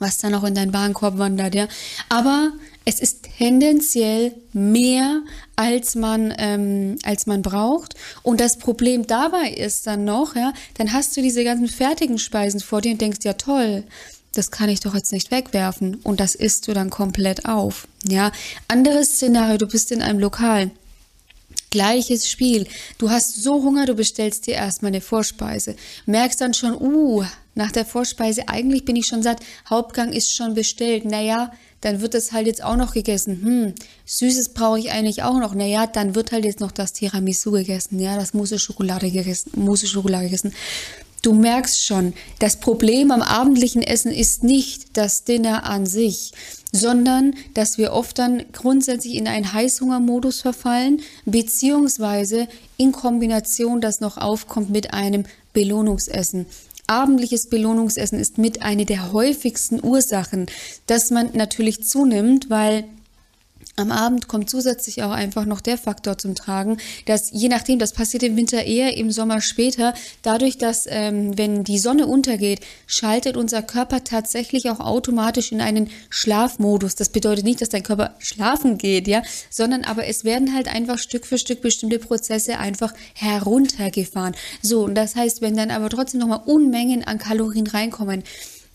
was 0.00 0.18
da 0.18 0.30
noch 0.30 0.42
in 0.42 0.56
deinen 0.56 0.72
Warenkorb 0.72 1.18
wandert, 1.18 1.54
ja. 1.54 1.68
Aber 2.08 2.52
es 2.84 2.98
ist 2.98 3.28
tendenziell 3.38 4.34
mehr, 4.52 5.22
als 5.54 5.94
man, 5.94 6.34
ähm, 6.38 6.96
als 7.04 7.26
man 7.26 7.42
braucht. 7.42 7.94
Und 8.22 8.40
das 8.40 8.58
Problem 8.58 9.06
dabei 9.06 9.50
ist 9.50 9.86
dann 9.86 10.04
noch, 10.04 10.34
ja, 10.34 10.52
dann 10.74 10.92
hast 10.92 11.16
du 11.16 11.22
diese 11.22 11.44
ganzen 11.44 11.68
fertigen 11.68 12.18
Speisen 12.18 12.60
vor 12.60 12.80
dir 12.80 12.92
und 12.92 13.00
denkst, 13.00 13.20
ja 13.22 13.34
toll, 13.34 13.84
das 14.34 14.50
kann 14.50 14.68
ich 14.68 14.80
doch 14.80 14.94
jetzt 14.94 15.12
nicht 15.12 15.30
wegwerfen. 15.30 15.96
Und 16.02 16.18
das 16.18 16.34
isst 16.34 16.66
du 16.66 16.72
dann 16.72 16.90
komplett 16.90 17.44
auf, 17.44 17.86
ja. 18.08 18.32
Anderes 18.66 19.12
Szenario, 19.16 19.58
du 19.58 19.68
bist 19.68 19.92
in 19.92 20.02
einem 20.02 20.18
Lokal. 20.18 20.70
Gleiches 21.70 22.28
Spiel. 22.28 22.66
Du 22.98 23.10
hast 23.10 23.42
so 23.42 23.62
Hunger, 23.62 23.86
du 23.86 23.94
bestellst 23.94 24.46
dir 24.46 24.54
erstmal 24.54 24.90
eine 24.90 25.00
Vorspeise. 25.00 25.76
Merkst 26.04 26.40
dann 26.40 26.52
schon, 26.52 26.74
uh, 26.74 27.24
nach 27.54 27.70
der 27.70 27.84
Vorspeise, 27.84 28.48
eigentlich 28.48 28.84
bin 28.84 28.96
ich 28.96 29.06
schon 29.06 29.22
satt, 29.22 29.40
Hauptgang 29.68 30.12
ist 30.12 30.34
schon 30.34 30.54
bestellt. 30.54 31.04
Naja, 31.04 31.52
dann 31.80 32.00
wird 32.00 32.14
das 32.14 32.32
halt 32.32 32.46
jetzt 32.46 32.62
auch 32.62 32.76
noch 32.76 32.92
gegessen. 32.92 33.42
Hm, 33.42 33.74
Süßes 34.04 34.50
brauche 34.50 34.78
ich 34.78 34.90
eigentlich 34.90 35.22
auch 35.22 35.38
noch. 35.38 35.54
Naja, 35.54 35.86
dann 35.86 36.14
wird 36.14 36.32
halt 36.32 36.44
jetzt 36.44 36.60
noch 36.60 36.72
das 36.72 36.92
Tiramisu 36.92 37.52
gegessen. 37.52 37.98
Ja, 37.98 38.16
das 38.16 38.34
Mousse 38.34 38.58
Schokolade 38.58 39.10
gegessen. 39.10 39.52
Mousse 39.54 39.86
Schokolade 39.86 40.24
gegessen. 40.24 40.52
Du 41.22 41.34
merkst 41.34 41.84
schon, 41.84 42.14
das 42.38 42.60
Problem 42.60 43.10
am 43.10 43.20
abendlichen 43.20 43.82
Essen 43.82 44.10
ist 44.10 44.42
nicht 44.42 44.96
das 44.96 45.24
Dinner 45.24 45.64
an 45.64 45.84
sich, 45.84 46.32
sondern 46.72 47.34
dass 47.52 47.76
wir 47.76 47.92
oft 47.92 48.18
dann 48.18 48.44
grundsätzlich 48.52 49.16
in 49.16 49.28
einen 49.28 49.52
Heißhungermodus 49.52 50.40
verfallen, 50.40 51.02
beziehungsweise 51.26 52.48
in 52.78 52.92
Kombination 52.92 53.82
das 53.82 54.00
noch 54.00 54.16
aufkommt 54.16 54.70
mit 54.70 54.94
einem 54.94 55.24
Belohnungsessen. 55.52 56.46
Abendliches 56.86 57.48
Belohnungsessen 57.48 58.18
ist 58.18 58.38
mit 58.38 58.62
eine 58.62 58.86
der 58.86 59.12
häufigsten 59.12 59.84
Ursachen, 59.84 60.46
dass 60.86 61.10
man 61.10 61.30
natürlich 61.34 61.84
zunimmt, 61.84 62.48
weil 62.48 62.84
am 63.80 63.90
Abend 63.90 64.28
kommt 64.28 64.48
zusätzlich 64.48 65.02
auch 65.02 65.10
einfach 65.10 65.44
noch 65.44 65.60
der 65.60 65.78
Faktor 65.78 66.18
zum 66.18 66.34
Tragen, 66.34 66.76
dass 67.06 67.30
je 67.32 67.48
nachdem, 67.48 67.78
das 67.78 67.92
passiert 67.92 68.22
im 68.22 68.36
Winter 68.36 68.64
eher, 68.64 68.96
im 68.96 69.10
Sommer 69.10 69.40
später, 69.40 69.94
dadurch, 70.22 70.58
dass 70.58 70.86
ähm, 70.88 71.36
wenn 71.36 71.64
die 71.64 71.78
Sonne 71.78 72.06
untergeht, 72.06 72.60
schaltet 72.86 73.36
unser 73.36 73.62
Körper 73.62 74.04
tatsächlich 74.04 74.70
auch 74.70 74.80
automatisch 74.80 75.52
in 75.52 75.60
einen 75.60 75.90
Schlafmodus. 76.10 76.94
Das 76.94 77.08
bedeutet 77.08 77.44
nicht, 77.44 77.60
dass 77.60 77.70
dein 77.70 77.82
Körper 77.82 78.14
schlafen 78.18 78.78
geht, 78.78 79.08
ja, 79.08 79.22
sondern 79.48 79.84
aber 79.84 80.06
es 80.06 80.24
werden 80.24 80.54
halt 80.54 80.68
einfach 80.68 80.98
Stück 80.98 81.26
für 81.26 81.38
Stück 81.38 81.60
bestimmte 81.60 81.98
Prozesse 81.98 82.58
einfach 82.58 82.94
heruntergefahren. 83.14 84.34
So, 84.62 84.84
und 84.84 84.94
das 84.94 85.16
heißt, 85.16 85.40
wenn 85.40 85.56
dann 85.56 85.70
aber 85.70 85.88
trotzdem 85.88 86.20
nochmal 86.20 86.42
Unmengen 86.44 87.04
an 87.04 87.18
Kalorien 87.18 87.66
reinkommen, 87.66 88.22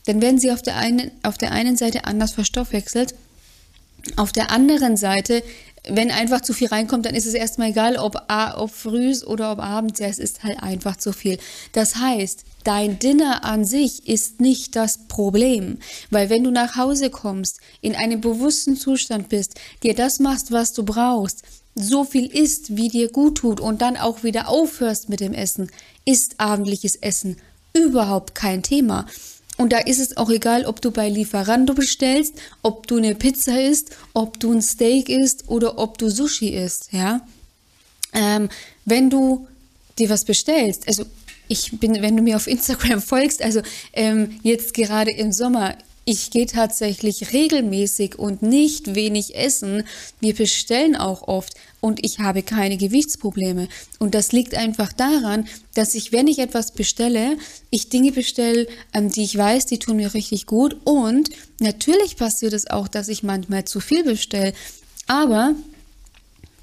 dann 0.06 0.22
werden 0.22 0.40
sie 0.40 0.52
auf 0.52 0.62
der 0.62 0.78
einen, 0.78 1.12
auf 1.24 1.38
der 1.38 1.52
einen 1.52 1.78
Seite 1.78 2.06
anders 2.06 2.32
verstoffwechselt 2.32 3.16
auf 4.16 4.32
der 4.32 4.52
anderen 4.52 4.98
Seite, 4.98 5.44
wenn 5.88 6.12
einfach 6.12 6.42
zu 6.42 6.54
viel 6.54 6.68
reinkommt, 6.68 7.06
dann 7.06 7.16
ist 7.16 7.28
es 7.28 7.34
erstmal 7.34 7.70
egal, 7.70 7.98
ob, 7.98 8.22
ob 8.56 8.72
frühs 8.72 9.26
oder 9.26 9.52
ob 9.52 9.60
abends, 9.60 10.00
ja, 10.00 10.08
es 10.08 10.20
ist 10.20 10.44
halt 10.44 10.62
einfach 10.62 10.96
zu 10.96 11.14
viel. 11.14 11.38
Das 11.74 11.98
heißt, 11.98 12.44
dein 12.64 12.98
Dinner 13.00 13.44
an 13.46 13.66
sich 13.66 14.08
ist 14.08 14.42
nicht 14.42 14.76
das 14.76 15.08
Problem, 15.08 15.78
weil 16.10 16.30
wenn 16.30 16.44
du 16.44 16.52
nach 16.52 16.76
Hause 16.76 17.10
kommst, 17.10 17.60
in 17.82 17.96
einem 17.96 18.22
bewussten 18.22 18.78
Zustand 18.78 19.30
bist, 19.30 19.56
dir 19.84 19.94
das 19.94 20.20
machst, 20.20 20.52
was 20.52 20.74
du 20.74 20.84
brauchst, 20.84 21.44
so 21.76 22.04
viel 22.06 22.28
isst, 22.28 22.78
wie 22.78 22.88
dir 22.88 23.12
gut 23.12 23.40
tut 23.40 23.60
und 23.60 23.82
dann 23.82 23.98
auch 23.98 24.24
wieder 24.24 24.48
aufhörst 24.48 25.10
mit 25.10 25.20
dem 25.20 25.34
Essen, 25.34 25.70
ist 26.06 26.40
abendliches 26.40 26.96
Essen 26.96 27.38
überhaupt 27.74 28.34
kein 28.34 28.64
Thema. 28.64 29.06
Und 29.58 29.72
da 29.72 29.78
ist 29.78 30.00
es 30.00 30.18
auch 30.18 30.30
egal, 30.30 30.66
ob 30.66 30.82
du 30.82 30.92
bei 30.92 31.08
Lieferando 31.08 31.74
bestellst, 31.74 32.36
ob 32.62 32.88
du 32.88 32.98
eine 32.98 33.16
Pizza 33.16 33.62
isst, 33.62 33.96
ob 34.14 34.40
du 34.40 34.52
ein 34.52 34.62
Steak 34.62 35.08
isst 35.10 35.48
oder 35.48 35.78
ob 35.78 35.98
du 35.98 36.10
Sushi 36.10 36.50
isst, 36.50 36.92
ja. 36.92 37.22
Ähm, 38.14 38.50
wenn 38.86 39.10
du 39.10 39.48
dir 39.98 40.10
was 40.10 40.26
bestellst, 40.26 40.88
also 40.88 41.06
ich 41.48 41.80
bin, 41.80 42.02
wenn 42.02 42.18
du 42.18 42.24
mir 42.24 42.36
auf 42.36 42.48
Instagram 42.48 43.02
folgst, 43.02 43.42
also 43.42 43.62
ähm, 43.94 44.40
jetzt 44.44 44.74
gerade 44.74 45.12
im 45.12 45.32
Sommer, 45.32 45.76
ich 46.06 46.30
gehe 46.30 46.46
tatsächlich 46.46 47.34
regelmäßig 47.34 48.20
und 48.20 48.44
nicht 48.44 48.94
wenig 48.94 49.36
essen. 49.36 49.84
Wir 50.20 50.36
bestellen 50.36 50.96
auch 50.96 51.28
oft 51.28 51.56
und 51.82 52.06
ich 52.06 52.20
habe 52.20 52.44
keine 52.44 52.78
Gewichtsprobleme. 52.78 53.68
Und 53.98 54.14
das 54.14 54.32
liegt 54.32 54.54
einfach 54.54 54.94
daran, 54.94 55.48
dass 55.74 55.96
ich, 55.96 56.12
wenn 56.12 56.28
ich 56.28 56.38
etwas 56.38 56.74
bestelle, 56.74 57.38
ich 57.72 57.90
Dinge 57.90 58.12
bestelle, 58.12 58.68
ähm, 58.94 59.12
die 59.12 59.24
ich 59.24 59.36
weiß, 59.36 59.66
die 59.66 59.80
tun 59.80 59.98
mir 59.98 60.14
richtig 60.14 60.46
gut. 60.46 60.78
Und 60.84 61.30
natürlich 61.60 62.18
passiert 62.18 62.54
es 62.54 62.70
auch, 62.70 62.88
dass 62.88 63.08
ich 63.08 63.24
manchmal 63.24 63.66
zu 63.66 63.80
viel 63.80 64.04
bestelle. 64.04 64.54
Aber 65.08 65.56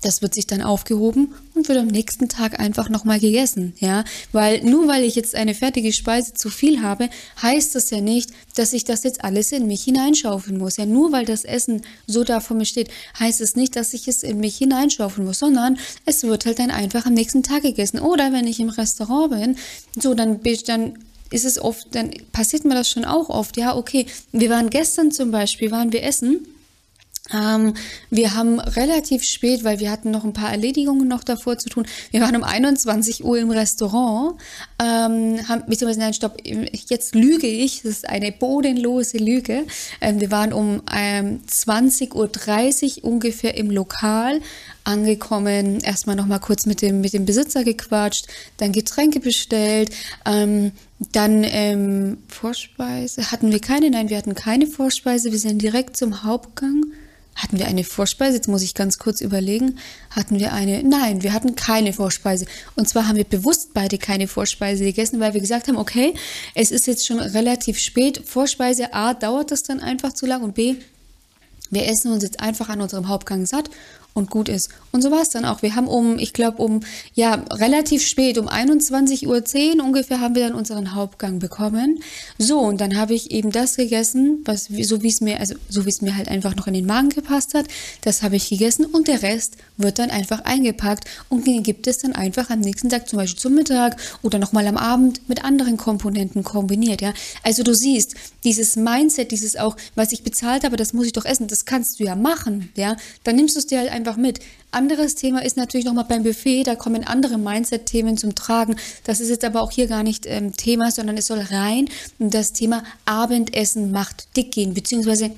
das 0.02 0.20
wird 0.20 0.34
sich 0.34 0.46
dann 0.46 0.62
aufgehoben 0.62 1.34
und 1.54 1.68
wird 1.68 1.78
am 1.78 1.86
nächsten 1.86 2.28
Tag 2.28 2.60
einfach 2.60 2.88
nochmal 2.88 3.20
gegessen, 3.20 3.72
ja. 3.78 4.04
Weil 4.32 4.62
nur 4.62 4.88
weil 4.88 5.04
ich 5.04 5.14
jetzt 5.14 5.34
eine 5.34 5.54
fertige 5.54 5.92
Speise 5.92 6.34
zu 6.34 6.50
viel 6.50 6.82
habe, 6.82 7.08
heißt 7.40 7.74
das 7.74 7.90
ja 7.90 8.00
nicht, 8.00 8.30
dass 8.56 8.72
ich 8.72 8.84
das 8.84 9.04
jetzt 9.04 9.24
alles 9.24 9.52
in 9.52 9.66
mich 9.66 9.84
hineinschaufeln 9.84 10.58
muss. 10.58 10.76
Ja, 10.76 10.86
nur 10.86 11.12
weil 11.12 11.24
das 11.24 11.44
Essen 11.44 11.82
so 12.06 12.24
da 12.24 12.40
vor 12.40 12.56
mir 12.56 12.64
steht, 12.64 12.90
heißt 13.18 13.40
es 13.40 13.56
nicht, 13.56 13.76
dass 13.76 13.94
ich 13.94 14.08
es 14.08 14.22
in 14.22 14.38
mich 14.38 14.56
hineinschaufeln 14.56 15.26
muss, 15.26 15.38
sondern 15.38 15.78
es 16.04 16.24
wird 16.24 16.46
halt 16.46 16.58
dann 16.58 16.70
einfach 16.70 17.06
am 17.06 17.14
nächsten 17.14 17.42
Tag 17.42 17.62
gegessen. 17.62 18.00
Oder 18.00 18.32
wenn 18.32 18.46
ich 18.46 18.60
im 18.60 18.68
Restaurant 18.68 19.30
bin, 19.30 19.56
so 19.98 20.14
dann, 20.14 20.40
dann 20.66 20.94
ist 21.30 21.44
es 21.44 21.58
oft, 21.58 21.94
dann 21.94 22.10
passiert 22.32 22.64
mir 22.64 22.74
das 22.74 22.90
schon 22.90 23.04
auch 23.04 23.30
oft. 23.30 23.56
Ja, 23.56 23.76
okay, 23.76 24.06
wir 24.32 24.50
waren 24.50 24.68
gestern 24.68 25.12
zum 25.12 25.30
Beispiel, 25.30 25.70
waren 25.70 25.92
wir 25.92 26.02
essen 26.02 26.46
ähm, 27.30 27.74
wir 28.10 28.34
haben 28.34 28.58
relativ 28.58 29.22
spät, 29.22 29.62
weil 29.62 29.78
wir 29.78 29.92
hatten 29.92 30.10
noch 30.10 30.24
ein 30.24 30.32
paar 30.32 30.50
Erledigungen 30.50 31.06
noch 31.06 31.22
davor 31.22 31.56
zu 31.56 31.68
tun. 31.68 31.86
Wir 32.10 32.20
waren 32.20 32.34
um 32.34 32.42
21 32.42 33.24
Uhr 33.24 33.38
im 33.38 33.50
Restaurant. 33.50 34.40
Ähm, 34.80 35.48
haben, 35.48 35.62
beziehungsweise, 35.68 36.00
nein, 36.00 36.14
stopp, 36.14 36.38
jetzt 36.44 37.14
lüge 37.14 37.46
ich. 37.46 37.82
Das 37.82 37.92
ist 37.92 38.08
eine 38.08 38.32
bodenlose 38.32 39.18
Lüge. 39.18 39.64
Ähm, 40.00 40.20
wir 40.20 40.32
waren 40.32 40.52
um 40.52 40.82
ähm, 40.92 41.40
20.30 41.48 43.04
Uhr 43.04 43.04
ungefähr 43.12 43.56
im 43.56 43.70
Lokal 43.70 44.40
angekommen. 44.82 45.78
Erstmal 45.80 46.16
noch 46.16 46.26
mal 46.26 46.40
kurz 46.40 46.66
mit 46.66 46.82
dem, 46.82 47.00
mit 47.02 47.12
dem 47.12 47.24
Besitzer 47.24 47.62
gequatscht, 47.62 48.26
dann 48.56 48.72
Getränke 48.72 49.20
bestellt. 49.20 49.90
Ähm, 50.26 50.72
dann 51.12 51.44
ähm, 51.44 52.18
Vorspeise. 52.26 53.30
Hatten 53.30 53.52
wir 53.52 53.60
keine? 53.60 53.90
Nein, 53.90 54.08
wir 54.08 54.18
hatten 54.18 54.34
keine 54.34 54.66
Vorspeise. 54.66 55.30
Wir 55.30 55.38
sind 55.38 55.62
direkt 55.62 55.96
zum 55.96 56.24
Hauptgang. 56.24 56.84
Hatten 57.34 57.58
wir 57.58 57.66
eine 57.66 57.84
Vorspeise? 57.84 58.36
Jetzt 58.36 58.48
muss 58.48 58.62
ich 58.62 58.74
ganz 58.74 58.98
kurz 58.98 59.20
überlegen. 59.20 59.78
Hatten 60.10 60.38
wir 60.38 60.52
eine? 60.52 60.82
Nein, 60.82 61.22
wir 61.22 61.32
hatten 61.32 61.56
keine 61.56 61.92
Vorspeise. 61.92 62.46
Und 62.76 62.88
zwar 62.88 63.08
haben 63.08 63.16
wir 63.16 63.24
bewusst 63.24 63.72
beide 63.74 63.98
keine 63.98 64.28
Vorspeise 64.28 64.84
gegessen, 64.84 65.18
weil 65.18 65.34
wir 65.34 65.40
gesagt 65.40 65.68
haben, 65.68 65.76
okay, 65.76 66.14
es 66.54 66.70
ist 66.70 66.86
jetzt 66.86 67.06
schon 67.06 67.18
relativ 67.18 67.78
spät. 67.78 68.22
Vorspeise 68.24 68.92
A 68.92 69.14
dauert 69.14 69.50
das 69.50 69.62
dann 69.62 69.80
einfach 69.80 70.12
zu 70.12 70.26
lang 70.26 70.42
und 70.42 70.54
B, 70.54 70.76
wir 71.72 71.88
essen 71.88 72.12
uns 72.12 72.22
jetzt 72.22 72.40
einfach 72.40 72.68
an 72.68 72.82
unserem 72.82 73.08
Hauptgang 73.08 73.46
satt 73.46 73.70
und 74.14 74.30
gut 74.30 74.48
ist. 74.48 74.70
Und 74.92 75.02
so 75.02 75.10
war 75.10 75.22
es 75.22 75.30
dann 75.30 75.44
auch. 75.44 75.62
Wir 75.62 75.74
haben 75.74 75.88
um, 75.88 76.18
ich 76.18 76.32
glaube, 76.32 76.62
um, 76.62 76.80
ja, 77.14 77.34
relativ 77.50 78.06
spät, 78.06 78.36
um 78.36 78.48
21.10 78.48 79.78
Uhr 79.78 79.84
ungefähr, 79.84 80.20
haben 80.20 80.34
wir 80.34 80.48
dann 80.48 80.54
unseren 80.54 80.94
Hauptgang 80.94 81.38
bekommen. 81.38 82.02
So, 82.38 82.58
und 82.60 82.80
dann 82.80 82.96
habe 82.96 83.14
ich 83.14 83.30
eben 83.30 83.50
das 83.50 83.76
gegessen, 83.76 84.42
was, 84.44 84.64
so 84.66 85.02
wie 85.02 85.08
es 85.08 85.20
mir, 85.20 85.40
also 85.40 85.54
so 85.68 85.86
wie 85.86 85.90
es 85.90 86.02
mir 86.02 86.16
halt 86.16 86.28
einfach 86.28 86.54
noch 86.56 86.66
in 86.66 86.74
den 86.74 86.86
Magen 86.86 87.08
gepasst 87.08 87.54
hat. 87.54 87.66
Das 88.02 88.22
habe 88.22 88.36
ich 88.36 88.50
gegessen 88.50 88.84
und 88.84 89.08
der 89.08 89.22
Rest 89.22 89.56
wird 89.78 89.98
dann 89.98 90.10
einfach 90.10 90.40
eingepackt 90.44 91.04
und 91.28 91.46
den 91.46 91.62
gibt 91.62 91.86
es 91.86 91.98
dann 91.98 92.12
einfach 92.12 92.50
am 92.50 92.60
nächsten 92.60 92.90
Tag, 92.90 93.08
zum 93.08 93.18
Beispiel 93.18 93.40
zum 93.40 93.54
Mittag 93.54 93.96
oder 94.22 94.38
nochmal 94.38 94.66
am 94.66 94.76
Abend 94.76 95.26
mit 95.28 95.44
anderen 95.44 95.76
Komponenten 95.76 96.44
kombiniert, 96.44 97.00
ja. 97.00 97.14
Also 97.42 97.62
du 97.62 97.74
siehst, 97.74 98.14
dieses 98.44 98.76
Mindset, 98.76 99.30
dieses 99.30 99.56
auch, 99.56 99.76
was 99.94 100.12
ich 100.12 100.22
bezahlt 100.22 100.64
habe, 100.64 100.76
das 100.76 100.92
muss 100.92 101.06
ich 101.06 101.12
doch 101.12 101.24
essen, 101.24 101.48
das 101.48 101.64
kannst 101.64 101.98
du 101.98 102.04
ja 102.04 102.14
machen, 102.14 102.70
ja. 102.76 102.96
Dann 103.24 103.36
nimmst 103.36 103.56
du 103.56 103.60
es 103.60 103.66
dir 103.66 103.78
halt 103.78 103.90
einfach 103.90 104.01
mit. 104.16 104.40
Anderes 104.70 105.14
Thema 105.14 105.44
ist 105.44 105.56
natürlich 105.56 105.86
nochmal 105.86 106.06
beim 106.08 106.22
Buffet, 106.22 106.64
da 106.64 106.74
kommen 106.74 107.04
andere 107.04 107.38
Mindset-Themen 107.38 108.16
zum 108.16 108.34
Tragen. 108.34 108.76
Das 109.04 109.20
ist 109.20 109.28
jetzt 109.28 109.44
aber 109.44 109.62
auch 109.62 109.70
hier 109.70 109.86
gar 109.86 110.02
nicht 110.02 110.26
ähm, 110.26 110.56
Thema, 110.56 110.90
sondern 110.90 111.16
es 111.16 111.26
soll 111.26 111.40
rein 111.40 111.88
das 112.18 112.52
Thema 112.52 112.82
Abendessen 113.04 113.90
macht 113.92 114.36
dick 114.36 114.52
gehen, 114.52 114.74
beziehungsweise 114.74 115.30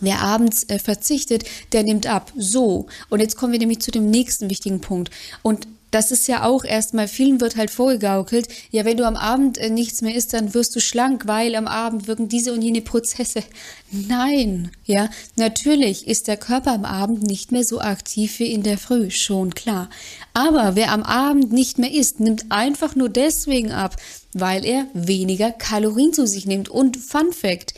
Wer 0.00 0.20
abends 0.20 0.62
äh, 0.68 0.78
verzichtet, 0.78 1.42
der 1.72 1.82
nimmt 1.82 2.06
ab. 2.06 2.32
So. 2.36 2.86
Und 3.08 3.20
jetzt 3.20 3.36
kommen 3.36 3.52
wir 3.52 3.58
nämlich 3.58 3.80
zu 3.80 3.90
dem 3.90 4.10
nächsten 4.10 4.48
wichtigen 4.48 4.80
Punkt. 4.80 5.10
Und 5.42 5.66
das 5.90 6.10
ist 6.10 6.28
ja 6.28 6.44
auch 6.44 6.64
erstmal, 6.64 7.08
vielen 7.08 7.40
wird 7.40 7.56
halt 7.56 7.70
vorgegaukelt, 7.70 8.48
ja, 8.70 8.84
wenn 8.84 8.96
du 8.96 9.06
am 9.06 9.16
Abend 9.16 9.58
äh, 9.58 9.70
nichts 9.70 10.02
mehr 10.02 10.14
isst, 10.14 10.34
dann 10.34 10.54
wirst 10.54 10.76
du 10.76 10.80
schlank, 10.80 11.26
weil 11.26 11.54
am 11.54 11.66
Abend 11.66 12.06
wirken 12.06 12.28
diese 12.28 12.52
und 12.52 12.62
jene 12.62 12.82
Prozesse. 12.82 13.42
Nein, 13.90 14.70
ja, 14.84 15.08
natürlich 15.36 16.06
ist 16.06 16.28
der 16.28 16.36
Körper 16.36 16.72
am 16.72 16.84
Abend 16.84 17.22
nicht 17.22 17.52
mehr 17.52 17.64
so 17.64 17.80
aktiv 17.80 18.38
wie 18.38 18.52
in 18.52 18.62
der 18.62 18.78
Früh, 18.78 19.10
schon 19.10 19.54
klar. 19.54 19.88
Aber 20.34 20.76
wer 20.76 20.92
am 20.92 21.02
Abend 21.02 21.52
nicht 21.52 21.78
mehr 21.78 21.92
isst, 21.92 22.20
nimmt 22.20 22.50
einfach 22.50 22.94
nur 22.94 23.08
deswegen 23.08 23.72
ab, 23.72 23.96
weil 24.34 24.64
er 24.64 24.86
weniger 24.92 25.50
Kalorien 25.50 26.12
zu 26.12 26.26
sich 26.26 26.46
nimmt. 26.46 26.68
Und 26.68 26.96
Fun 26.96 27.32
Fact, 27.32 27.74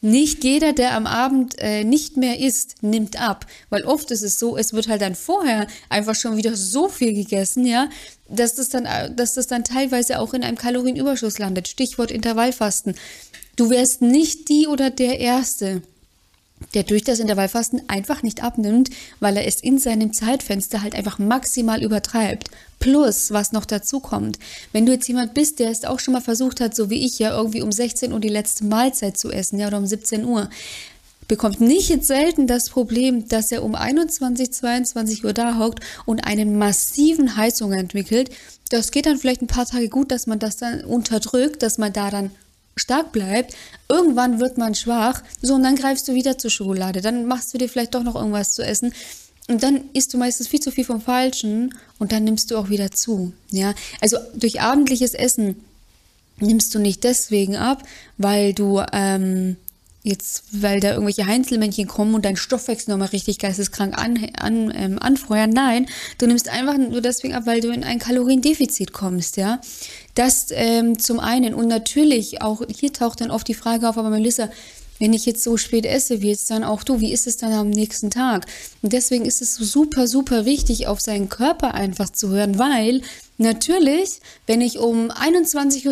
nicht 0.00 0.44
jeder, 0.44 0.72
der 0.72 0.94
am 0.94 1.06
Abend 1.06 1.56
äh, 1.58 1.84
nicht 1.84 2.16
mehr 2.16 2.38
isst, 2.38 2.82
nimmt 2.82 3.20
ab, 3.20 3.46
weil 3.68 3.84
oft 3.84 4.10
ist 4.10 4.22
es 4.22 4.38
so, 4.38 4.56
es 4.56 4.72
wird 4.72 4.88
halt 4.88 5.02
dann 5.02 5.14
vorher 5.14 5.66
einfach 5.90 6.14
schon 6.14 6.36
wieder 6.36 6.56
so 6.56 6.88
viel 6.88 7.12
gegessen, 7.12 7.66
ja, 7.66 7.90
dass 8.28 8.54
das 8.54 8.70
dann, 8.70 8.86
äh, 8.86 9.14
dass 9.14 9.34
das 9.34 9.46
dann 9.46 9.64
teilweise 9.64 10.18
auch 10.18 10.32
in 10.32 10.42
einem 10.42 10.56
Kalorienüberschuss 10.56 11.38
landet. 11.38 11.68
Stichwort 11.68 12.10
Intervallfasten. 12.10 12.94
Du 13.56 13.68
wärst 13.68 14.00
nicht 14.00 14.48
die 14.48 14.66
oder 14.66 14.88
der 14.88 15.20
Erste, 15.20 15.82
der 16.74 16.84
durch 16.84 17.04
das 17.04 17.18
Intervallfasten 17.18 17.82
einfach 17.88 18.22
nicht 18.22 18.42
abnimmt, 18.42 18.90
weil 19.18 19.36
er 19.36 19.46
es 19.46 19.60
in 19.60 19.78
seinem 19.78 20.12
Zeitfenster 20.12 20.82
halt 20.82 20.94
einfach 20.94 21.18
maximal 21.18 21.82
übertreibt. 21.82 22.50
Plus, 22.78 23.30
was 23.30 23.52
noch 23.52 23.66
dazu 23.66 24.00
kommt, 24.00 24.38
wenn 24.72 24.86
du 24.86 24.92
jetzt 24.92 25.08
jemand 25.08 25.34
bist, 25.34 25.58
der 25.58 25.70
es 25.70 25.84
auch 25.84 26.00
schon 26.00 26.14
mal 26.14 26.20
versucht 26.20 26.60
hat, 26.60 26.74
so 26.74 26.88
wie 26.88 27.04
ich 27.04 27.18
ja 27.18 27.36
irgendwie 27.36 27.62
um 27.62 27.72
16 27.72 28.12
Uhr 28.12 28.20
die 28.20 28.28
letzte 28.28 28.64
Mahlzeit 28.64 29.18
zu 29.18 29.30
essen, 29.30 29.58
ja, 29.58 29.66
oder 29.66 29.78
um 29.78 29.86
17 29.86 30.24
Uhr, 30.24 30.48
bekommt 31.28 31.60
nicht 31.60 31.88
jetzt 31.90 32.08
selten 32.08 32.46
das 32.46 32.70
Problem, 32.70 33.28
dass 33.28 33.52
er 33.52 33.62
um 33.62 33.74
21, 33.74 34.52
22 34.52 35.24
Uhr 35.24 35.32
da 35.32 35.58
hockt 35.58 35.84
und 36.04 36.26
einen 36.26 36.58
massiven 36.58 37.36
Heißhunger 37.36 37.76
entwickelt. 37.76 38.30
Das 38.68 38.90
geht 38.90 39.06
dann 39.06 39.16
vielleicht 39.16 39.42
ein 39.42 39.46
paar 39.46 39.66
Tage 39.66 39.88
gut, 39.88 40.10
dass 40.10 40.26
man 40.26 40.40
das 40.40 40.56
dann 40.56 40.84
unterdrückt, 40.84 41.62
dass 41.62 41.78
man 41.78 41.92
da 41.92 42.10
dann 42.10 42.30
stark 42.76 43.12
bleibt, 43.12 43.54
irgendwann 43.88 44.40
wird 44.40 44.58
man 44.58 44.74
schwach, 44.74 45.22
so 45.42 45.54
und 45.54 45.62
dann 45.62 45.76
greifst 45.76 46.08
du 46.08 46.14
wieder 46.14 46.38
zur 46.38 46.50
Schokolade, 46.50 47.00
dann 47.00 47.26
machst 47.26 47.52
du 47.52 47.58
dir 47.58 47.68
vielleicht 47.68 47.94
doch 47.94 48.02
noch 48.02 48.14
irgendwas 48.14 48.52
zu 48.52 48.62
essen. 48.62 48.92
Und 49.48 49.64
dann 49.64 49.90
isst 49.94 50.14
du 50.14 50.18
meistens 50.18 50.46
viel 50.46 50.60
zu 50.60 50.70
viel 50.70 50.84
vom 50.84 51.00
Falschen 51.00 51.74
und 51.98 52.12
dann 52.12 52.22
nimmst 52.22 52.50
du 52.50 52.56
auch 52.56 52.68
wieder 52.68 52.92
zu, 52.92 53.32
ja. 53.50 53.74
Also 54.00 54.16
durch 54.34 54.60
abendliches 54.60 55.14
Essen 55.14 55.56
nimmst 56.38 56.74
du 56.74 56.78
nicht 56.78 57.04
deswegen 57.04 57.56
ab, 57.56 57.82
weil 58.16 58.54
du 58.54 58.82
ähm, 58.92 59.56
jetzt, 60.02 60.44
weil 60.52 60.80
da 60.80 60.92
irgendwelche 60.92 61.26
Heinzelmännchen 61.26 61.86
kommen 61.86 62.14
und 62.14 62.24
dein 62.24 62.36
Stoffwechsel 62.36 62.90
nochmal 62.90 63.08
richtig 63.08 63.38
geisteskrank 63.38 63.98
an, 63.98 64.18
an, 64.38 64.72
ähm, 64.74 64.98
anfeuern. 64.98 65.50
Nein, 65.50 65.86
du 66.18 66.26
nimmst 66.26 66.48
einfach 66.48 66.78
nur 66.78 67.00
deswegen 67.00 67.34
ab, 67.34 67.42
weil 67.46 67.60
du 67.60 67.70
in 67.70 67.84
ein 67.84 67.98
Kaloriendefizit 67.98 68.92
kommst, 68.92 69.36
ja. 69.36 69.60
Das 70.14 70.46
ähm, 70.50 70.98
zum 70.98 71.20
einen. 71.20 71.54
Und 71.54 71.68
natürlich, 71.68 72.42
auch 72.42 72.62
hier 72.74 72.92
taucht 72.92 73.20
dann 73.20 73.30
oft 73.30 73.46
die 73.46 73.54
Frage 73.54 73.88
auf, 73.88 73.98
aber 73.98 74.10
Melissa, 74.10 74.48
wenn 74.98 75.12
ich 75.14 75.26
jetzt 75.26 75.42
so 75.42 75.56
spät 75.56 75.86
esse, 75.86 76.20
wie 76.20 76.28
jetzt 76.28 76.50
dann 76.50 76.62
auch 76.62 76.82
du, 76.82 77.00
wie 77.00 77.12
ist 77.12 77.26
es 77.26 77.38
dann 77.38 77.52
am 77.52 77.70
nächsten 77.70 78.10
Tag? 78.10 78.46
Und 78.82 78.92
deswegen 78.92 79.24
ist 79.24 79.40
es 79.40 79.54
super, 79.54 80.06
super 80.06 80.44
wichtig, 80.44 80.86
auf 80.86 81.00
seinen 81.00 81.28
Körper 81.28 81.74
einfach 81.74 82.10
zu 82.10 82.28
hören, 82.28 82.58
weil 82.58 83.00
natürlich, 83.38 84.20
wenn 84.46 84.60
ich 84.60 84.78
um 84.78 85.10
21.30 85.10 85.86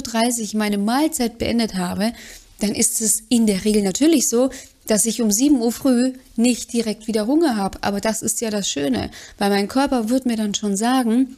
Uhr 0.54 0.58
meine 0.58 0.78
Mahlzeit 0.78 1.38
beendet 1.38 1.74
habe, 1.74 2.12
dann 2.60 2.74
ist 2.74 3.00
es 3.00 3.22
in 3.28 3.46
der 3.46 3.64
Regel 3.64 3.82
natürlich 3.82 4.28
so, 4.28 4.50
dass 4.86 5.06
ich 5.06 5.20
um 5.20 5.30
7 5.30 5.60
Uhr 5.60 5.70
früh 5.70 6.14
nicht 6.36 6.72
direkt 6.72 7.06
wieder 7.06 7.26
Hunger 7.26 7.56
habe. 7.56 7.78
Aber 7.82 8.00
das 8.00 8.22
ist 8.22 8.40
ja 8.40 8.50
das 8.50 8.68
Schöne, 8.68 9.10
weil 9.38 9.50
mein 9.50 9.68
Körper 9.68 10.08
wird 10.08 10.26
mir 10.26 10.36
dann 10.36 10.54
schon 10.54 10.76
sagen, 10.76 11.36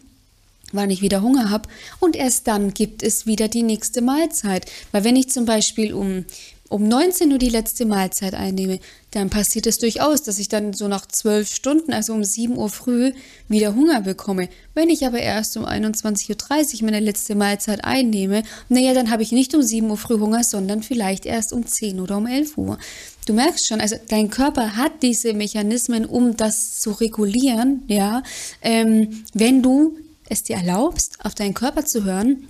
wann 0.72 0.90
ich 0.90 1.02
wieder 1.02 1.22
Hunger 1.22 1.50
habe 1.50 1.68
und 1.98 2.16
erst 2.16 2.46
dann 2.46 2.72
gibt 2.72 3.02
es 3.02 3.26
wieder 3.26 3.48
die 3.48 3.64
nächste 3.64 4.02
Mahlzeit. 4.02 4.70
Weil 4.92 5.04
wenn 5.04 5.16
ich 5.16 5.30
zum 5.30 5.44
Beispiel 5.44 5.92
um 5.92 6.24
um 6.70 6.86
19 6.86 7.32
Uhr 7.32 7.38
die 7.38 7.48
letzte 7.48 7.84
Mahlzeit 7.84 8.32
einnehme, 8.32 8.78
dann 9.10 9.28
passiert 9.28 9.66
es 9.66 9.78
durchaus, 9.78 10.22
dass 10.22 10.38
ich 10.38 10.48
dann 10.48 10.72
so 10.72 10.86
nach 10.86 11.04
12 11.04 11.52
Stunden, 11.52 11.92
also 11.92 12.12
um 12.12 12.22
7 12.22 12.56
Uhr 12.56 12.70
früh, 12.70 13.12
wieder 13.48 13.74
Hunger 13.74 14.02
bekomme. 14.02 14.48
Wenn 14.72 14.88
ich 14.88 15.04
aber 15.04 15.18
erst 15.18 15.56
um 15.56 15.66
21.30 15.66 16.76
Uhr 16.76 16.84
meine 16.84 17.00
letzte 17.00 17.34
Mahlzeit 17.34 17.84
einnehme, 17.84 18.44
naja, 18.68 18.94
dann 18.94 19.10
habe 19.10 19.24
ich 19.24 19.32
nicht 19.32 19.52
um 19.54 19.62
7 19.62 19.90
Uhr 19.90 19.96
früh 19.96 20.20
Hunger, 20.20 20.44
sondern 20.44 20.84
vielleicht 20.84 21.26
erst 21.26 21.52
um 21.52 21.66
10 21.66 21.98
oder 21.98 22.16
um 22.16 22.26
11 22.26 22.56
Uhr. 22.56 22.78
Du 23.26 23.32
merkst 23.32 23.66
schon, 23.66 23.80
also 23.80 23.96
dein 24.08 24.30
Körper 24.30 24.76
hat 24.76 25.02
diese 25.02 25.34
Mechanismen, 25.34 26.06
um 26.06 26.36
das 26.36 26.78
zu 26.78 26.92
regulieren, 26.92 27.82
ja, 27.88 28.22
ähm, 28.62 29.24
wenn 29.34 29.60
du 29.62 29.98
es 30.28 30.44
dir 30.44 30.56
erlaubst, 30.56 31.18
auf 31.24 31.34
deinen 31.34 31.54
Körper 31.54 31.84
zu 31.84 32.04
hören 32.04 32.46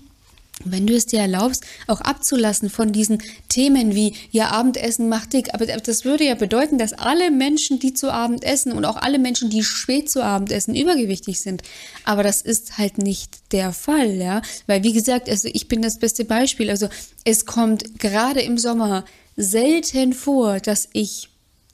wenn 0.64 0.86
du 0.86 0.94
es 0.94 1.06
dir 1.06 1.20
erlaubst, 1.20 1.64
auch 1.86 2.00
abzulassen 2.00 2.70
von 2.70 2.92
diesen 2.92 3.22
Themen 3.48 3.94
wie, 3.94 4.14
ja, 4.30 4.50
Abendessen 4.50 5.08
macht 5.08 5.32
dick, 5.32 5.54
aber 5.54 5.66
das 5.66 6.04
würde 6.04 6.24
ja 6.24 6.34
bedeuten, 6.34 6.78
dass 6.78 6.92
alle 6.92 7.30
Menschen, 7.30 7.78
die 7.78 7.94
zu 7.94 8.12
Abend 8.12 8.44
essen 8.44 8.72
und 8.72 8.84
auch 8.84 8.96
alle 8.96 9.18
Menschen, 9.18 9.50
die 9.50 9.62
spät 9.62 10.10
zu 10.10 10.22
Abend 10.22 10.52
essen, 10.52 10.74
übergewichtig 10.74 11.40
sind. 11.40 11.62
Aber 12.04 12.22
das 12.22 12.42
ist 12.42 12.78
halt 12.78 12.98
nicht 12.98 13.52
der 13.52 13.72
Fall, 13.72 14.16
ja, 14.16 14.42
weil 14.66 14.82
wie 14.82 14.92
gesagt, 14.92 15.28
also 15.28 15.48
ich 15.52 15.68
bin 15.68 15.82
das 15.82 15.98
beste 15.98 16.24
Beispiel. 16.24 16.70
Also 16.70 16.88
es 17.24 17.46
kommt 17.46 17.98
gerade 17.98 18.40
im 18.40 18.58
Sommer 18.58 19.04
selten 19.36 20.12
vor, 20.12 20.60
dass 20.60 20.88
ich 20.92 21.28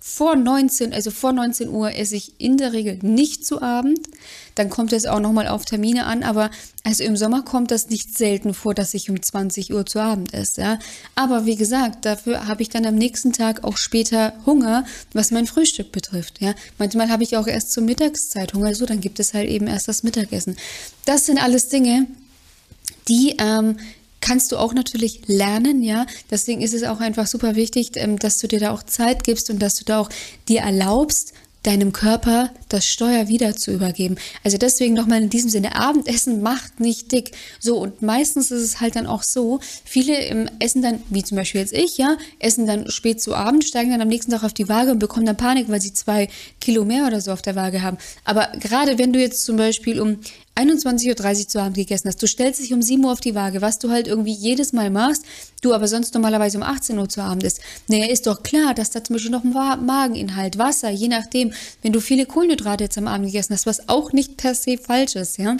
vor 0.08 0.36
19, 0.36 0.94
also 0.94 1.10
vor 1.10 1.32
19 1.32 1.68
Uhr 1.68 1.92
esse 1.92 2.14
ich 2.14 2.40
in 2.40 2.56
der 2.58 2.72
Regel 2.72 3.00
nicht 3.02 3.44
zu 3.44 3.60
Abend. 3.60 3.98
Dann 4.54 4.70
kommt 4.70 4.92
es 4.92 5.04
auch 5.04 5.18
nochmal 5.18 5.48
auf 5.48 5.64
Termine 5.64 6.06
an, 6.06 6.22
aber 6.22 6.52
also 6.84 7.02
im 7.02 7.16
Sommer 7.16 7.42
kommt 7.42 7.72
das 7.72 7.90
nicht 7.90 8.16
selten 8.16 8.54
vor, 8.54 8.72
dass 8.72 8.94
ich 8.94 9.10
um 9.10 9.20
20 9.20 9.75
Uhr 9.75 9.84
zu 9.84 9.98
Abend 9.98 10.32
esse. 10.32 10.60
Ja? 10.60 10.78
Aber 11.16 11.44
wie 11.44 11.56
gesagt, 11.56 12.04
dafür 12.04 12.46
habe 12.46 12.62
ich 12.62 12.68
dann 12.68 12.86
am 12.86 12.94
nächsten 12.94 13.32
Tag 13.32 13.64
auch 13.64 13.76
später 13.76 14.32
Hunger, 14.46 14.86
was 15.12 15.32
mein 15.32 15.48
Frühstück 15.48 15.90
betrifft. 15.90 16.40
Ja? 16.40 16.54
Manchmal 16.78 17.10
habe 17.10 17.25
ich 17.25 17.36
auch 17.36 17.48
erst 17.48 17.72
zur 17.72 17.82
Mittagszeit 17.82 18.54
Hunger, 18.54 18.76
so 18.76 18.86
dann 18.86 19.00
gibt 19.00 19.18
es 19.18 19.34
halt 19.34 19.50
eben 19.50 19.66
erst 19.66 19.88
das 19.88 20.04
Mittagessen. 20.04 20.56
Das 21.04 21.26
sind 21.26 21.42
alles 21.42 21.68
Dinge, 21.68 22.06
die 23.08 23.34
ähm, 23.38 23.76
kannst 24.26 24.50
du 24.50 24.56
auch 24.56 24.75
natürlich 24.75 25.23
lernen, 25.26 25.85
ja. 25.85 26.04
Deswegen 26.30 26.61
ist 26.61 26.75
es 26.75 26.83
auch 26.83 27.00
einfach 27.00 27.28
super 27.28 27.54
wichtig, 27.54 27.92
ähm, 27.95 28.18
dass 28.18 28.38
du 28.38 28.49
dir 28.49 28.59
da 28.59 28.73
auch 28.73 28.83
Zeit 28.83 29.23
gibst 29.23 29.50
und 29.50 29.61
dass 29.61 29.76
du 29.76 29.85
da 29.85 30.00
auch 30.00 30.11
dir 30.49 30.62
erlaubst, 30.62 31.33
deinem 31.62 31.92
Körper 31.92 32.50
das 32.68 32.87
Steuer 32.87 33.28
wieder 33.28 33.56
zu 33.56 33.73
übergeben. 33.73 34.16
Also 34.45 34.56
deswegen 34.56 34.95
nochmal 34.95 35.23
in 35.23 35.30
diesem 35.30 35.50
Sinne, 35.50 35.75
Abendessen 35.75 36.40
macht 36.40 36.78
nicht 36.78 37.11
dick. 37.11 37.33
So, 37.59 37.78
und 37.78 38.02
meistens 38.02 38.52
ist 38.52 38.62
es 38.62 38.80
halt 38.80 38.95
dann 38.95 39.06
auch 39.06 39.23
so, 39.25 39.61
viele 39.85 40.16
ähm, 40.16 40.49
essen 40.61 40.83
dann, 40.83 41.02
wie 41.11 41.25
zum 41.25 41.37
Beispiel 41.37 41.61
jetzt 41.61 41.73
ich, 41.73 41.99
ja, 41.99 42.16
essen 42.38 42.66
dann 42.66 42.88
spät 42.90 43.21
zu 43.21 43.35
Abend, 43.35 43.64
steigen 43.64 43.90
dann 43.90 44.00
am 44.00 44.09
nächsten 44.09 44.30
Tag 44.30 44.45
auf 44.45 44.54
die 44.54 44.68
Waage 44.68 44.92
und 44.92 45.00
bekommen 45.00 45.26
dann 45.26 45.37
Panik, 45.37 45.68
weil 45.68 45.80
sie 45.80 45.92
zwei 45.92 46.28
Kilo 46.61 46.85
mehr 46.85 47.06
oder 47.06 47.21
so 47.21 47.33
auf 47.33 47.42
der 47.42 47.56
Waage 47.56 47.83
haben. 47.83 47.99
Aber 48.25 48.49
gerade 48.61 48.99
wenn 48.99 49.12
du 49.12 49.21
jetzt 49.21 49.45
zum 49.45 49.56
Beispiel 49.56 50.00
um 50.00 50.18
21.30 50.56 51.40
Uhr 51.40 51.48
zu 51.48 51.60
Abend 51.60 51.76
gegessen 51.76 52.08
hast, 52.08 52.22
du 52.22 52.26
stellst 52.26 52.60
dich 52.60 52.72
um 52.72 52.80
7 52.80 53.04
Uhr 53.04 53.12
auf 53.12 53.20
die 53.20 53.34
Waage, 53.34 53.60
was 53.60 53.78
du 53.78 53.90
halt 53.90 54.08
irgendwie 54.08 54.32
jedes 54.32 54.72
Mal 54.72 54.90
machst, 54.90 55.25
du 55.62 55.75
aber 55.75 55.86
sonst 55.86 56.14
normalerweise 56.14 56.56
um 56.56 56.62
18 56.62 56.98
Uhr 56.98 57.08
zu 57.08 57.22
Abend 57.22 57.42
isst. 57.42 57.60
Naja, 57.88 58.06
ist 58.06 58.26
doch 58.26 58.42
klar, 58.42 58.75
dass 58.75 58.90
da 58.90 59.04
zum 59.04 59.14
Beispiel 59.14 59.30
noch 59.30 59.44
ein 59.44 59.52
Mageninhalt, 59.52 60.58
Wasser, 60.58 60.90
je 60.90 61.08
nachdem, 61.08 61.52
wenn 61.82 61.92
du 61.92 62.00
viele 62.00 62.26
Kohlenhydrate 62.26 62.84
jetzt 62.84 62.98
am 62.98 63.06
Abend 63.06 63.26
gegessen 63.26 63.54
hast, 63.54 63.66
was 63.66 63.88
auch 63.88 64.12
nicht 64.12 64.36
per 64.36 64.54
se 64.54 64.78
falsch 64.78 65.16
ist, 65.16 65.38
ja 65.38 65.56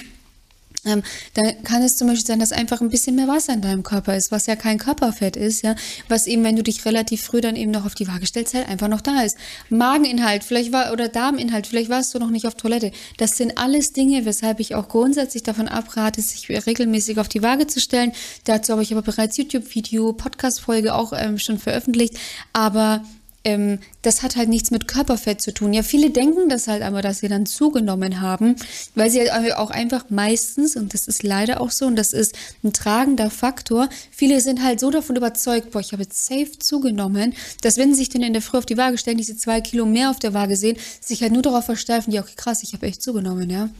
ähm, 0.87 1.03
dann 1.35 1.63
kann 1.65 1.83
es 1.83 1.97
zum 1.97 2.09
Beispiel 2.09 2.27
sein, 2.27 2.41
dass 2.41 2.53
einfach 2.53 2.81
ein 2.81 2.89
bisschen 2.89 3.17
mehr 3.17 3.29
Wasser 3.29 3.53
in 3.53 3.61
deinem 3.61 3.83
Körper 3.83 4.17
ist, 4.17 4.31
was 4.31 4.47
ja 4.47 4.57
kein 4.57 4.79
Körperfett 4.79 5.37
ist, 5.37 5.63
ja, 5.63 5.75
was 6.09 6.27
eben, 6.27 6.45
wenn 6.45 6.57
du 6.57 6.63
dich 6.63 6.85
relativ 6.85 7.23
früh 7.23 7.41
dann 7.41 7.57
eben 7.57 7.71
noch 7.71 7.85
auf 7.85 7.95
die 7.95 8.09
Waage 8.09 8.27
stellst, 8.27 8.55
halt 8.55 8.69
einfach 8.69 8.89
noch 8.89 9.01
da 9.01 9.23
ist. 9.23 9.37
Mageninhalt, 9.69 10.45
vielleicht 10.45 10.73
war, 10.73 10.93
oder 10.93 11.09
Darminhalt, 11.09 11.67
vielleicht 11.67 11.91
warst 11.91 12.15
du 12.15 12.19
noch 12.19 12.31
nicht 12.31 12.47
auf 12.47 12.55
Toilette. 12.55 12.93
Das 13.19 13.37
sind 13.37 13.59
alles 13.59 13.93
Dinge, 13.93 14.25
weshalb 14.25 14.61
ich 14.61 14.75
auch 14.75 14.89
grundsätzlich 14.89 15.43
davon 15.43 15.69
abrate, 15.69 16.21
sich 16.21 16.49
regelmäßig 16.49 17.19
auf 17.19 17.29
die 17.29 17.43
Waage 17.43 17.67
zu 17.67 17.81
stellen. 17.81 18.13
Dazu 18.45 18.73
habe 18.73 18.83
ich 18.83 18.93
aber 18.93 19.03
bereits 19.03 19.37
YouTube-Video, 19.37 20.13
Podcast-Folge 20.13 20.95
auch 20.95 21.13
ähm, 21.17 21.39
schon 21.39 21.59
veröffentlicht, 21.59 22.15
aber 22.53 23.03
ähm, 23.47 23.79
das 24.03 24.25
hat 24.25 24.35
halt 24.35 24.49
nichts 24.49 24.73
mit 24.73 24.89
Körperfett 24.89 25.41
zu 25.41 25.55
tun. 25.55 25.73
Ja, 25.73 25.85
viele 25.85 26.11
denken 26.11 26.49
das 26.49 26.67
halt 26.67 26.83
aber, 26.83 27.01
dass 27.01 27.21
sie 27.21 27.29
dann 27.29 27.47
zugenommen 27.47 28.21
haben, 28.21 28.57
weil 28.97 29.09
sie 29.09 29.21
halt 29.31 29.55
auch 29.55 29.71
einfach 29.71 30.11
meistens, 30.11 30.75
und 30.75 30.93
das 30.93 31.07
ist 31.07 31.23
leider 31.23 31.61
auch 31.61 31.71
so, 31.71 31.87
und 31.87 31.95
das 31.95 32.13
ist 32.13 32.35
ein 32.65 32.73
tragender 32.73 33.31
Faktor, 33.31 33.89
viele 34.11 34.41
sind 34.41 34.65
halt 34.65 34.81
so 34.81 34.91
davon 34.91 35.15
überzeugt, 35.15 35.71
boah, 35.71 35.79
ich 35.79 35.93
habe 35.93 36.03
jetzt 36.03 36.27
safe 36.27 36.59
zugenommen, 36.59 37.35
dass 37.61 37.77
wenn 37.77 37.95
sie 37.95 38.01
sich 38.01 38.09
dann 38.09 38.23
in 38.23 38.33
der 38.33 38.43
Früh 38.43 38.59
auf 38.59 38.67
die 38.67 38.77
Waage 38.77 38.99
stellen, 38.99 39.17
diese 39.17 39.37
zwei 39.37 39.61
Kilo 39.61 39.87
mehr 39.87 40.11
auf 40.11 40.19
der 40.19 40.35
Waage 40.35 40.57
sehen, 40.57 40.77
sich 41.01 41.23
halt 41.23 41.33
nur 41.33 41.43
darauf 41.43 41.65
versteifen, 41.65 42.13
ja, 42.13 42.23
okay, 42.23 42.35
krass, 42.35 42.65
ich 42.65 42.73
habe 42.73 42.87
echt 42.87 43.01
zugenommen, 43.01 43.49
ja. 43.49 43.71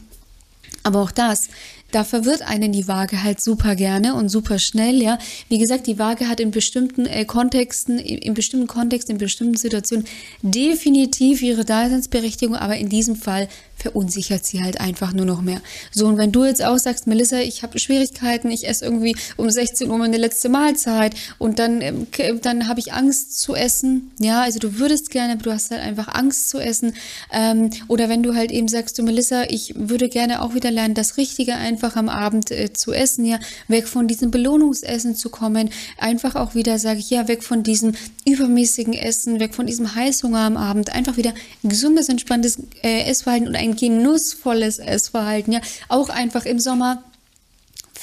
Aber 0.83 1.01
auch 1.01 1.11
das, 1.11 1.49
da 1.91 2.03
verwirrt 2.03 2.41
einen 2.41 2.71
die 2.71 2.87
Waage 2.87 3.23
halt 3.23 3.41
super 3.41 3.75
gerne 3.75 4.15
und 4.15 4.29
super 4.29 4.59
schnell, 4.59 5.01
ja. 5.01 5.17
Wie 5.49 5.57
gesagt, 5.57 5.87
die 5.87 5.99
Waage 5.99 6.27
hat 6.27 6.39
in 6.39 6.51
bestimmten 6.51 7.05
äh, 7.05 7.25
Kontexten, 7.25 7.99
in, 7.99 8.17
in 8.17 8.33
bestimmten 8.33 8.67
Kontexten, 8.67 9.13
in 9.13 9.19
bestimmten 9.19 9.57
Situationen 9.57 10.05
definitiv 10.41 11.41
ihre 11.41 11.65
Daseinsberechtigung, 11.65 12.55
aber 12.55 12.77
in 12.77 12.89
diesem 12.89 13.15
Fall 13.15 13.47
verunsichert 13.77 14.45
sie 14.45 14.63
halt 14.63 14.81
einfach 14.81 15.13
nur 15.13 15.25
noch 15.25 15.41
mehr. 15.41 15.61
So, 15.91 16.07
und 16.07 16.17
wenn 16.17 16.31
du 16.31 16.43
jetzt 16.45 16.63
auch 16.63 16.77
sagst, 16.77 17.05
Melissa, 17.05 17.39
ich 17.39 17.61
habe 17.61 17.77
Schwierigkeiten, 17.77 18.49
ich 18.49 18.67
esse 18.67 18.85
irgendwie 18.85 19.15
um 19.37 19.49
16 19.49 19.89
Uhr 19.89 19.97
meine 19.97 20.17
letzte 20.17 20.49
Mahlzeit 20.49 21.15
und 21.37 21.59
dann, 21.59 21.81
ähm, 21.81 22.07
dann 22.41 22.67
habe 22.67 22.79
ich 22.79 22.93
Angst 22.93 23.39
zu 23.39 23.55
essen, 23.55 24.11
ja, 24.19 24.41
also 24.41 24.59
du 24.59 24.79
würdest 24.79 25.11
gerne, 25.11 25.33
aber 25.33 25.43
du 25.43 25.53
hast 25.53 25.71
halt 25.71 25.81
einfach 25.81 26.07
Angst 26.07 26.49
zu 26.49 26.59
essen. 26.59 26.93
Ähm, 27.31 27.69
oder 27.87 28.09
wenn 28.09 28.23
du 28.23 28.33
halt 28.33 28.51
eben 28.51 28.67
sagst, 28.67 28.97
du 28.97 29.03
Melissa, 29.03 29.43
ich 29.43 29.73
würde 29.75 30.09
gerne 30.09 30.41
auch 30.41 30.55
wieder 30.55 30.71
lernen, 30.71 30.95
das 30.95 31.17
Richtige 31.17 31.53
einfach 31.77 31.95
am 31.95 32.09
Abend 32.09 32.49
äh, 32.49 32.73
zu 32.73 32.91
essen, 32.91 33.23
ja, 33.23 33.39
weg 33.67 33.87
von 33.87 34.07
diesem 34.07 34.31
Belohnungsessen 34.31 35.15
zu 35.15 35.29
kommen, 35.29 35.69
einfach 35.99 36.35
auch 36.35 36.55
wieder, 36.55 36.79
sage 36.79 36.99
ich, 36.99 37.11
ja, 37.11 37.27
weg 37.27 37.43
von 37.43 37.61
diesem 37.61 37.93
übermäßigen 38.25 38.93
Essen, 38.93 39.39
weg 39.39 39.53
von 39.53 39.67
diesem 39.67 39.93
Heißhunger 39.93 40.39
am 40.39 40.57
Abend, 40.57 40.91
einfach 40.93 41.17
wieder 41.17 41.33
gesundes, 41.61 42.09
entspanntes 42.09 42.57
äh, 42.81 43.03
Essverhalten 43.03 43.47
und 43.47 43.55
ein 43.55 43.67
ein 43.67 43.75
genussvolles 43.75 44.79
Essverhalten, 44.79 45.53
ja, 45.53 45.61
auch 45.89 46.09
einfach 46.09 46.45
im 46.45 46.59
Sommer 46.59 47.03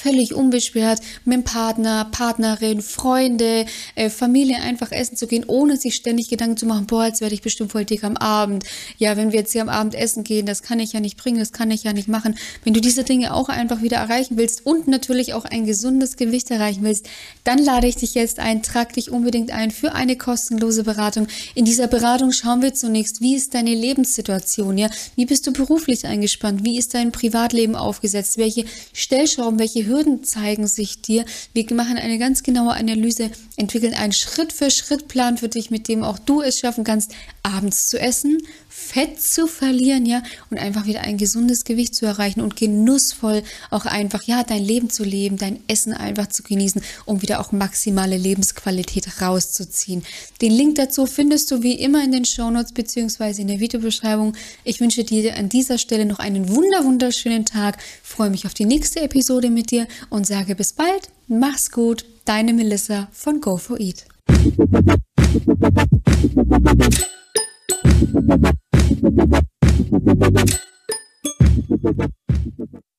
völlig 0.05 0.35
unbeschwert 0.35 0.99
mit 1.23 1.33
dem 1.33 1.43
Partner, 1.43 2.07
Partnerin, 2.11 2.83
Freunde, 2.83 3.65
äh, 3.95 4.11
Familie 4.11 4.57
einfach 4.57 4.91
essen 4.91 5.17
zu 5.17 5.25
gehen, 5.25 5.45
ohne 5.47 5.77
sich 5.77 5.95
ständig 5.95 6.29
Gedanken 6.29 6.57
zu 6.57 6.67
machen, 6.67 6.85
boah, 6.85 7.07
jetzt 7.07 7.21
werde 7.21 7.33
ich 7.33 7.41
bestimmt 7.41 7.71
voll 7.71 7.85
dick 7.85 8.03
am 8.03 8.15
Abend. 8.15 8.65
Ja, 8.99 9.17
wenn 9.17 9.31
wir 9.31 9.39
jetzt 9.39 9.53
hier 9.53 9.63
am 9.63 9.69
Abend 9.69 9.95
essen 9.95 10.23
gehen, 10.23 10.45
das 10.45 10.61
kann 10.61 10.79
ich 10.79 10.93
ja 10.93 10.99
nicht 10.99 11.17
bringen, 11.17 11.39
das 11.39 11.51
kann 11.51 11.71
ich 11.71 11.83
ja 11.83 11.93
nicht 11.93 12.07
machen. 12.07 12.35
Wenn 12.63 12.75
du 12.75 12.81
diese 12.81 13.03
Dinge 13.03 13.33
auch 13.33 13.49
einfach 13.49 13.81
wieder 13.81 13.97
erreichen 13.97 14.37
willst 14.37 14.63
und 14.63 14.87
natürlich 14.87 15.33
auch 15.33 15.43
ein 15.43 15.65
gesundes 15.65 16.17
Gewicht 16.17 16.51
erreichen 16.51 16.83
willst, 16.83 17.07
dann 17.43 17.57
lade 17.57 17.87
ich 17.87 17.95
dich 17.95 18.13
jetzt 18.13 18.37
ein, 18.37 18.61
trag 18.61 18.93
dich 18.93 19.09
unbedingt 19.09 19.49
ein 19.49 19.71
für 19.71 19.93
eine 19.93 20.17
kostenlose 20.17 20.83
Beratung. 20.83 21.25
In 21.55 21.65
dieser 21.65 21.87
Beratung 21.87 22.31
schauen 22.31 22.61
wir 22.61 22.75
zunächst, 22.75 23.21
wie 23.21 23.35
ist 23.35 23.55
deine 23.55 23.73
Lebenssituation, 23.73 24.77
ja? 24.77 24.91
Wie 25.15 25.25
bist 25.25 25.47
du 25.47 25.51
beruflich 25.51 26.05
eingespannt? 26.05 26.63
Wie 26.63 26.77
ist 26.77 26.93
dein 26.93 27.11
Privatleben 27.11 27.75
aufgesetzt? 27.75 28.37
Welche 28.37 28.65
Stellschrauben, 28.93 29.57
welche 29.57 29.87
Hürden 29.87 29.94
zeigen 30.23 30.67
sich 30.67 31.01
dir. 31.01 31.25
Wir 31.53 31.65
machen 31.73 31.97
eine 31.97 32.17
ganz 32.17 32.43
genaue 32.43 32.73
Analyse, 32.73 33.31
entwickeln 33.55 33.93
einen 33.93 34.13
Schritt-für-Schritt-Plan 34.13 35.37
für 35.37 35.49
dich, 35.49 35.71
mit 35.71 35.87
dem 35.87 36.03
auch 36.03 36.19
du 36.19 36.41
es 36.41 36.59
schaffen 36.59 36.83
kannst, 36.83 37.11
abends 37.43 37.89
zu 37.89 37.99
essen, 37.99 38.39
Fett 38.67 39.21
zu 39.21 39.47
verlieren, 39.47 40.05
ja, 40.05 40.21
und 40.49 40.57
einfach 40.57 40.85
wieder 40.85 41.01
ein 41.01 41.17
gesundes 41.17 41.63
Gewicht 41.63 41.95
zu 41.95 42.05
erreichen 42.05 42.41
und 42.41 42.57
genussvoll 42.57 43.41
auch 43.71 43.85
einfach, 43.85 44.23
ja, 44.23 44.43
dein 44.43 44.63
Leben 44.63 44.89
zu 44.89 45.03
leben, 45.03 45.37
dein 45.37 45.61
Essen 45.67 45.93
einfach 45.93 46.27
zu 46.27 46.43
genießen, 46.43 46.81
um 47.05 47.21
wieder 47.21 47.39
auch 47.39 47.53
maximale 47.53 48.17
Lebensqualität 48.17 49.21
rauszuziehen. 49.21 50.03
Den 50.41 50.51
Link 50.51 50.75
dazu 50.75 51.05
findest 51.05 51.51
du 51.51 51.63
wie 51.63 51.73
immer 51.73 52.03
in 52.03 52.11
den 52.11 52.25
Shownotes 52.25 52.73
beziehungsweise 52.73 53.41
in 53.41 53.47
der 53.47 53.61
Videobeschreibung. 53.61 54.35
Ich 54.65 54.81
wünsche 54.81 55.05
dir 55.05 55.37
an 55.37 55.47
dieser 55.47 55.77
Stelle 55.77 56.05
noch 56.05 56.19
einen 56.19 56.49
wunder 56.49 56.83
wunderschönen 56.83 57.45
Tag, 57.45 57.77
freue 58.03 58.29
mich 58.29 58.45
auf 58.45 58.53
die 58.53 58.65
nächste 58.65 59.01
Episode 59.01 59.49
mit 59.49 59.71
dir 59.71 59.84
und 60.09 60.27
sage 60.27 60.55
bis 60.55 60.73
bald. 60.73 61.09
Mach's 61.27 61.71
gut, 61.71 62.05
deine 62.25 62.53
Melissa 62.53 63.07
von 63.11 63.41
Go4Eat. 63.41 64.05